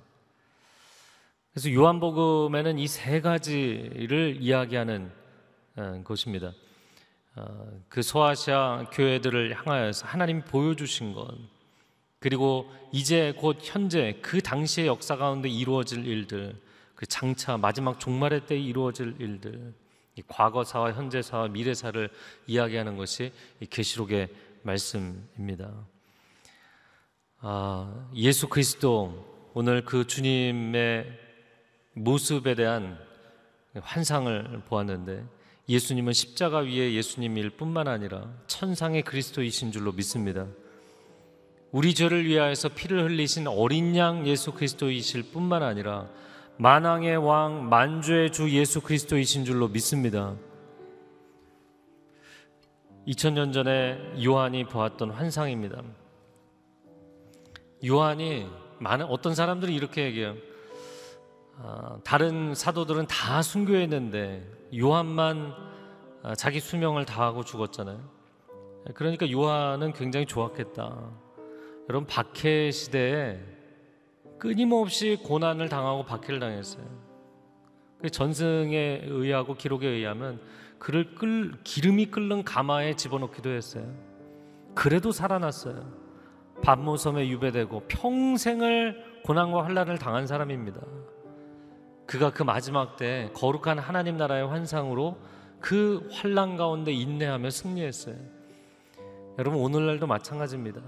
그래서 1.53 1.73
요한복음에는 1.73 2.79
이 2.79 2.87
세 2.87 3.21
가지를 3.21 4.39
이야기하는 4.41 5.11
어, 5.77 6.01
것입니다. 6.05 6.53
어, 7.35 7.69
그 7.89 8.03
소아시아 8.03 8.87
교회들을 8.93 9.55
향하여서 9.59 10.07
하나님 10.07 10.43
보여주신 10.43 11.13
것, 11.13 11.35
그리고 12.19 12.71
이제 12.93 13.35
곧 13.37 13.59
현재 13.61 14.19
그 14.23 14.41
당시의 14.41 14.87
역사 14.87 15.17
가운데 15.17 15.49
이루어질 15.49 16.07
일들, 16.07 16.57
그 16.95 17.05
장차 17.07 17.57
마지막 17.59 18.01
종말의 18.01 18.47
때 18.47 18.59
이루어질 18.59 19.17
일들, 19.19 19.75
과거사와 20.23 20.93
현재사와 20.93 21.49
미래사를 21.49 22.11
이야기하는 22.47 22.97
것이 22.97 23.33
계시록의 23.69 24.29
말씀입니다. 24.63 25.73
아, 27.41 28.09
예수 28.15 28.49
그리스도 28.49 29.51
오늘 29.55 29.85
그 29.85 30.07
주님의 30.07 31.07
모습에 31.95 32.55
대한 32.55 32.99
환상을 33.81 34.63
보았는데 34.69 35.25
예수님은 35.69 36.13
십자가 36.13 36.59
위에 36.59 36.95
예수님일 36.95 37.51
뿐만 37.51 37.89
아니라 37.89 38.33
천상의 38.47 39.03
그리스도이신 39.03 39.73
줄로 39.73 39.93
믿습니다. 39.93 40.47
우리 41.73 41.95
죄를 41.95 42.25
위하여서 42.25 42.71
피를 42.71 43.05
흘리신 43.05 43.49
어린 43.49 43.97
양 43.97 44.27
예수 44.27 44.53
그리스도이실 44.53 45.33
뿐만 45.33 45.63
아니라 45.63 46.09
만왕의 46.59 47.19
왕 47.19 47.69
만주의 47.69 48.33
주 48.33 48.51
예수 48.51 48.81
그리스도이신 48.81 49.45
줄로 49.45 49.69
믿습니다. 49.69 50.35
2000년 53.07 53.53
전에 53.53 53.99
요한이 54.25 54.65
보았던 54.65 55.11
환상입니다. 55.11 55.83
요한이 57.85 58.49
많은 58.79 59.05
어떤 59.07 59.35
사람들이 59.35 59.75
이렇게 59.75 60.05
얘기해요. 60.05 60.35
아, 61.59 61.99
다른 62.03 62.55
사도들은 62.55 63.07
다 63.07 63.43
순교했는데 63.43 64.51
요한만 64.79 65.53
아, 66.23 66.35
자기 66.35 66.59
수명을 66.59 67.05
다하고 67.05 67.45
죽었잖아요. 67.45 68.01
그러니까 68.95 69.31
요한은 69.31 69.93
굉장히 69.93 70.25
좋았겠다. 70.25 71.11
여러분 71.91 72.07
박해 72.07 72.71
시대에 72.71 73.56
끊임없이 74.39 75.19
고난을 75.23 75.69
당하고 75.69 76.05
박해를 76.05 76.41
당했어요. 76.41 76.85
그 78.01 78.11
전승에 78.11 79.03
의하고 79.05 79.55
기록에 79.55 79.89
의하면 79.89 80.41
그를 80.79 81.15
끌, 81.15 81.55
기름이 81.65 82.07
끓는 82.07 82.45
가마에 82.45 82.97
집어넣기도 82.97 83.51
했어요. 83.51 83.91
그래도 84.75 85.11
살아났어요. 85.11 86.07
밤모섬에 86.63 87.29
유배되고 87.29 87.85
평생을 87.89 89.21
고난과 89.25 89.65
환란을 89.65 89.99
당한 89.99 90.27
사람입니다. 90.27 90.81
그가 92.07 92.31
그 92.33 92.43
마지막 92.43 92.97
때 92.97 93.31
거룩한 93.35 93.79
하나님 93.79 94.17
나라의 94.17 94.47
환상으로 94.47 95.19
그 95.61 96.09
환란 96.13 96.57
가운데 96.57 96.93
인내하며 96.93 97.51
승리했어요. 97.51 98.17
여러분 99.39 99.61
오늘날도 99.61 100.07
마찬가지입니다. 100.07 100.81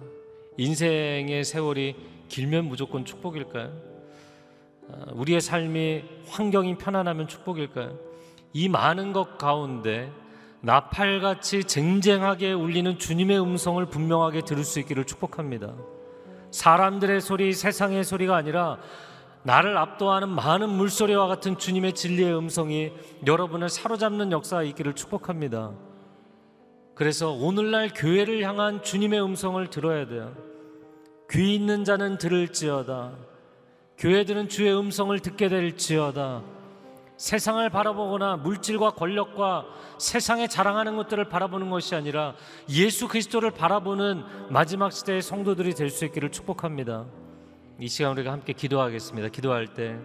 인생의 0.57 1.45
세월이 1.45 1.97
길면 2.29 2.67
무조건 2.67 3.05
축복일까요? 3.05 3.73
아, 4.91 5.07
우리의 5.13 5.41
삶이 5.41 6.05
환경이 6.29 6.79
편안하면 6.79 7.29
축복일까요? 7.29 7.99
이 8.53 8.69
많은 8.69 9.13
것 9.13 9.39
가운데 9.39 10.13
나팔같이 10.61 11.65
쟁쟁하게 11.65 12.53
울리는 12.53 12.99
주님의 12.99 13.41
음성을 13.41 13.85
분명하게 13.87 14.43
들을 14.43 14.65
수 14.65 14.81
있기를 14.81 15.05
축복합니다. 15.05 15.75
사람들의 16.51 17.21
소리, 17.21 17.53
세상의 17.53 18.05
소리가 18.05 18.37
아니라 18.37 18.79
나를 19.43 19.77
압도하는 19.77 20.29
많은 20.29 20.69
물소리와 20.69 21.27
같은 21.29 21.59
주님의 21.59 21.95
진리의 21.95 22.37
음성이 22.37 22.93
여러분을 23.27 23.69
사로잡는 23.69 24.33
역사가 24.33 24.63
있기를 24.65 24.95
축복합니다. 24.95 25.73
그래서 26.95 27.31
오늘날 27.31 27.91
교회를 27.95 28.43
향한 28.43 28.83
주님의 28.83 29.23
음성을 29.23 29.65
들어야 29.69 30.07
돼요. 30.07 30.35
귀 31.31 31.55
있는 31.55 31.85
자는 31.85 32.19
들을지어다. 32.19 33.13
교회들은 33.99 34.49
주의 34.49 34.75
음성을 34.75 35.19
듣게 35.21 35.49
될지어다. 35.49 36.43
세상을 37.17 37.69
바라보거나 37.69 38.37
물질과 38.37 38.93
권력과 38.93 39.67
세상에 39.99 40.47
자랑하는 40.47 40.97
것들을 40.97 41.29
바라보는 41.29 41.69
것이 41.69 41.97
아니라 41.97 42.35
예수 42.71 43.09
그리스도를 43.09 43.51
바라보는 43.51 44.23
마지막 44.51 44.93
시대의 44.93 45.21
성도들이 45.21 45.75
될 45.75 45.91
수 45.91 46.05
있기를 46.05 46.31
축복합니다. 46.31 47.07
이 47.81 47.89
시간 47.89 48.13
우리가 48.13 48.31
함께 48.31 48.53
기도하겠습니다. 48.53 49.29
기도할 49.29 49.67
때 49.75 49.99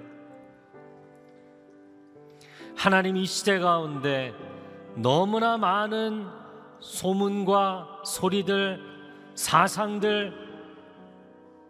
하나님 2.76 3.16
이 3.16 3.26
시대 3.28 3.60
가운데 3.60 4.34
너무나 4.96 5.58
많은 5.58 6.28
소문과 6.80 8.02
소리들, 8.04 8.80
사상들 9.36 10.43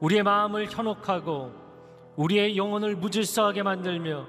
우리의 0.04 0.22
마음을 0.22 0.68
현혹하고 0.70 1.54
우리의 2.18 2.58
영혼을 2.58 2.94
무질서하게 2.94 3.63
만들며 3.63 4.26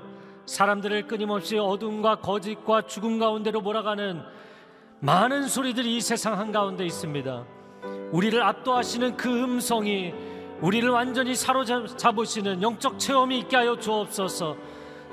사람들을 0.47 1.09
끊임없이 1.09 1.59
어둠과 1.59 2.21
거짓과 2.21 2.83
죽음 2.83 3.19
가운데로 3.19 3.61
몰아가는 3.61 4.23
많은 5.01 5.49
소리들이 5.49 5.97
이 5.97 6.01
세상 6.01 6.39
한가운데 6.39 6.87
있습니다. 6.87 7.45
우리를 8.13 8.41
압도하시는 8.41 9.17
그 9.17 9.29
음성이 9.29 10.15
우리를 10.61 10.89
완전히 10.89 11.35
사로잡으시는 11.35 12.63
영적 12.63 13.01
체험이 13.01 13.41
있게 13.41 13.57
하여 13.57 13.77
주옵소서. 13.77 14.57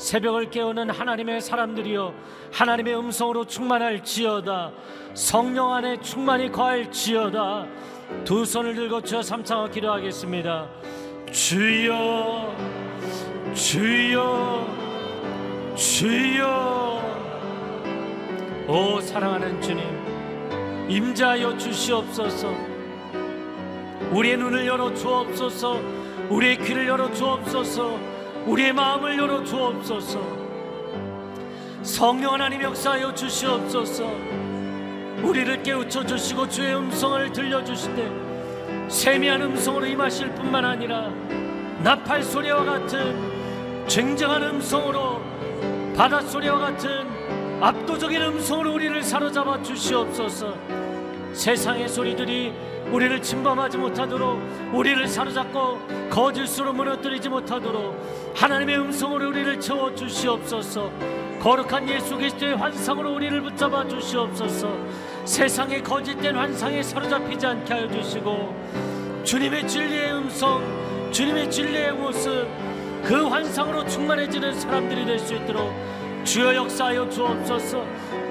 새벽을 0.02 0.50
깨우는 0.50 0.90
하나님의 0.90 1.42
사람들이여 1.42 2.14
하나님의 2.52 2.98
음성으로 2.98 3.46
충만할지어다. 3.46 4.72
성령 5.14 5.72
안에 5.74 6.00
충만히 6.02 6.52
거할지어다. 6.52 7.68
두 8.26 8.44
손을 8.44 8.74
들고 8.74 9.02
주여 9.02 9.22
삼창어 9.22 9.70
기도하겠습니다. 9.70 10.68
주여 11.32 12.56
주여 13.54 14.68
주여. 15.76 17.02
오 18.68 19.00
사랑하는 19.02 19.62
주님 19.62 20.90
임자하여 20.90 21.58
주시옵소서. 21.60 22.52
우리의 24.12 24.38
눈을 24.38 24.66
열어 24.66 24.92
주옵소서. 24.96 25.80
우리의 26.30 26.58
귀를 26.58 26.88
열어 26.88 27.12
주옵소서 27.12 28.11
우리의 28.46 28.74
마음을 28.74 29.18
열어 29.18 29.44
주옵소서. 29.44 30.20
성령 31.84 32.34
하나님 32.34 32.62
역사하여 32.62 33.14
주시옵소서. 33.14 34.04
우리를 35.24 35.64
깨우쳐 35.64 36.06
주시고 36.06 36.50
주의 36.50 36.76
음성을 36.76 37.32
들려 37.32 37.64
주실 37.64 37.96
때 37.96 38.12
세미한 38.90 39.42
음성으로 39.42 39.86
임하실 39.86 40.30
뿐만 40.36 40.66
아니라 40.66 41.10
나팔 41.84 42.24
소리와 42.24 42.64
같은 42.64 43.88
쟁쟁한 43.88 44.44
음성으로 44.44 45.22
바닷 45.96 46.22
소리와 46.22 46.58
같은 46.58 47.08
압도적인 47.62 48.22
음성으로 48.22 48.74
우리를 48.74 49.04
사로잡아 49.04 49.62
주시옵소서. 49.62 50.56
세상의 51.34 51.88
소리들이 51.88 52.54
우리를 52.92 53.22
침범하지 53.22 53.78
못하도록 53.78 54.74
우리를 54.74 55.08
사로잡고 55.08 55.80
거짓으로 56.10 56.74
무너뜨리지 56.74 57.30
못하도록 57.30 58.34
하나님의 58.36 58.78
음성으로 58.80 59.30
우리를 59.30 59.60
채워 59.60 59.94
주시옵소서. 59.96 60.92
거룩한 61.40 61.90
예수 61.90 62.18
그리스도의 62.18 62.56
환상으로 62.58 63.16
우리를 63.16 63.42
붙잡아 63.42 63.88
주시옵소서. 63.88 64.78
세상의 65.26 65.82
거짓된 65.84 66.36
환상에 66.36 66.84
사로잡히지 66.84 67.46
않게 67.46 67.74
하여 67.74 67.88
주시고 67.90 69.24
주님의 69.24 69.68
진리의 69.68 70.14
음성 70.14 70.62
주님의 71.12 71.50
진리의 71.50 71.94
모습 71.94 72.48
그 73.04 73.28
환상으로 73.28 73.86
충만해지는 73.88 74.60
사람들이 74.60 75.06
될 75.06 75.20
수 75.20 75.34
있도록 75.36 75.74
주여 76.24 76.56
역사하여 76.56 77.10
주옵소서. 77.10 77.84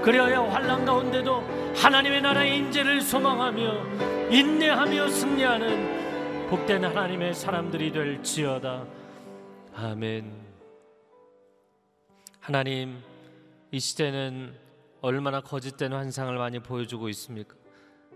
그리하여 0.02 0.44
환란 0.44 0.84
가운데도 0.84 1.42
하나님의 1.76 2.22
나라의 2.22 2.56
인재를 2.58 3.00
소망하며 3.00 4.19
인내하며 4.30 5.08
승리하는 5.08 6.48
복된 6.50 6.84
하나님의 6.84 7.34
사람들이 7.34 7.90
될지어다 7.90 8.86
아멘 9.74 10.30
하나님 12.38 12.98
이 13.72 13.80
시대는 13.80 14.54
얼마나 15.00 15.40
거짓된 15.40 15.92
환상을 15.92 16.36
많이 16.36 16.60
보여주고 16.60 17.08
있습니까? 17.08 17.56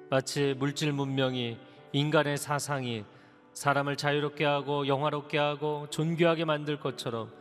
마치 0.09 0.55
물질 0.57 0.93
문명이 0.93 1.57
인간의 1.93 2.37
사상이 2.37 3.05
사람을 3.53 3.97
자유롭게 3.97 4.45
하고 4.45 4.87
영화롭게 4.87 5.39
하고 5.39 5.89
존귀하게 5.91 6.45
만들 6.45 6.79
것처럼 6.79 7.33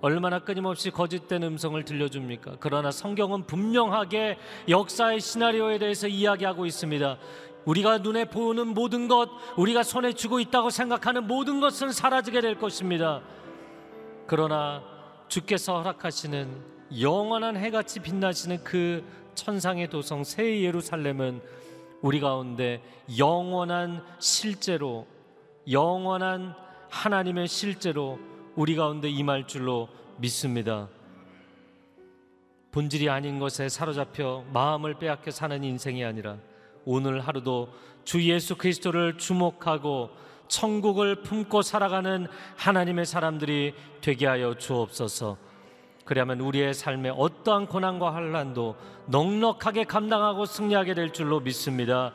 얼마나 0.00 0.40
끊임없이 0.40 0.90
거짓된 0.90 1.44
음성을 1.44 1.84
들려줍니까? 1.84 2.56
그러나 2.58 2.90
성경은 2.90 3.46
분명하게 3.46 4.36
역사의 4.68 5.20
시나리오에 5.20 5.78
대해서 5.78 6.08
이야기하고 6.08 6.66
있습니다. 6.66 7.18
우리가 7.64 7.98
눈에 7.98 8.24
보는 8.24 8.68
모든 8.68 9.08
것, 9.08 9.30
우리가 9.56 9.82
손에 9.82 10.12
쥐고 10.12 10.40
있다고 10.40 10.70
생각하는 10.70 11.26
모든 11.26 11.60
것은 11.60 11.92
사라지게 11.92 12.40
될 12.40 12.58
것입니다. 12.58 13.22
그러나 14.26 14.82
주께서 15.28 15.78
허락하시는 15.78 16.72
영원한 17.00 17.56
해같이 17.56 18.00
빛나시는 18.00 18.64
그 18.64 19.04
천상의 19.34 19.88
도성 19.88 20.24
새 20.24 20.60
예루살렘은 20.60 21.40
우리 22.02 22.20
가운데 22.20 22.82
영원한 23.16 24.04
실제로 24.18 25.06
영원한 25.70 26.54
하나님의 26.90 27.48
실제로 27.48 28.18
우리 28.56 28.74
가운데 28.76 29.08
임할 29.08 29.46
줄로 29.46 29.88
믿습니다. 30.18 30.88
본질이 32.72 33.08
아닌 33.08 33.38
것에 33.38 33.68
사로잡혀 33.68 34.44
마음을 34.52 34.94
빼앗겨 34.98 35.30
사는 35.30 35.62
인생이 35.62 36.04
아니라 36.04 36.36
오늘 36.84 37.20
하루도 37.20 37.72
주 38.04 38.22
예수 38.22 38.56
그리스도를 38.56 39.18
주목하고 39.18 40.10
천국을 40.48 41.22
품고 41.22 41.62
살아가는 41.62 42.26
하나님의 42.56 43.06
사람들이 43.06 43.74
되게 44.00 44.26
하여 44.26 44.54
주옵소서. 44.54 45.38
그리하면 46.04 46.40
우리의 46.40 46.74
삶에 46.74 47.10
어떠한 47.10 47.66
고난과 47.66 48.14
환란도 48.14 48.76
넉넉하게 49.06 49.84
감당하고 49.84 50.46
승리하게 50.46 50.94
될 50.94 51.12
줄로 51.12 51.40
믿습니다. 51.40 52.12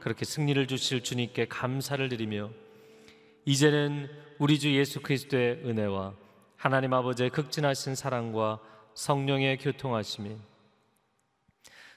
그렇게 0.00 0.24
승리를 0.24 0.66
주실 0.68 1.02
주님께 1.02 1.46
감사를 1.48 2.08
드리며 2.08 2.50
이제는 3.44 4.08
우리 4.38 4.58
주 4.58 4.72
예수 4.74 5.00
그리스도의 5.00 5.62
은혜와 5.64 6.14
하나님 6.56 6.92
아버지의 6.94 7.30
극진하신 7.30 7.94
사랑과 7.94 8.60
성령의 8.94 9.58
교통하심이 9.58 10.36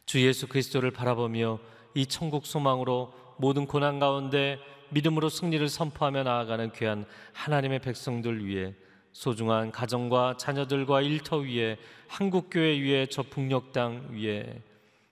주 0.05 0.25
예수 0.25 0.47
그리스도를 0.47 0.91
바라보며 0.91 1.59
이 1.93 2.05
천국 2.05 2.45
소망으로 2.45 3.13
모든 3.37 3.65
고난 3.65 3.99
가운데 3.99 4.59
믿음으로 4.89 5.29
승리를 5.29 5.67
선포하며 5.67 6.23
나아가는 6.23 6.71
귀한 6.73 7.05
하나님의 7.33 7.79
백성들 7.79 8.45
위해 8.45 8.73
소중한 9.11 9.71
가정과 9.71 10.37
자녀들과 10.37 11.01
일터 11.01 11.37
위에 11.37 11.77
한국 12.07 12.49
교회 12.51 12.79
위에 12.79 13.07
저 13.07 13.23
북녘 13.23 13.71
땅 13.71 14.07
위에 14.11 14.61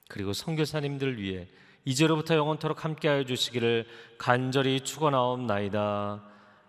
그리고 0.08 0.34
선교사님들 0.34 1.22
위해 1.22 1.48
이제로부터 1.86 2.36
영원토록 2.36 2.84
함께하여 2.84 3.24
주시기를 3.24 3.86
간절히 4.18 4.82
축원하옵나이다. 4.82 6.22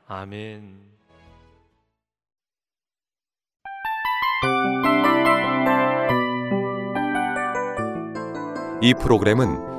아멘. 0.07 0.89
이 8.81 8.95
프로그램은 8.95 9.68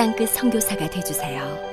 땅끝 0.00 0.30
선교사가 0.30 0.88
되주세요. 0.88 1.69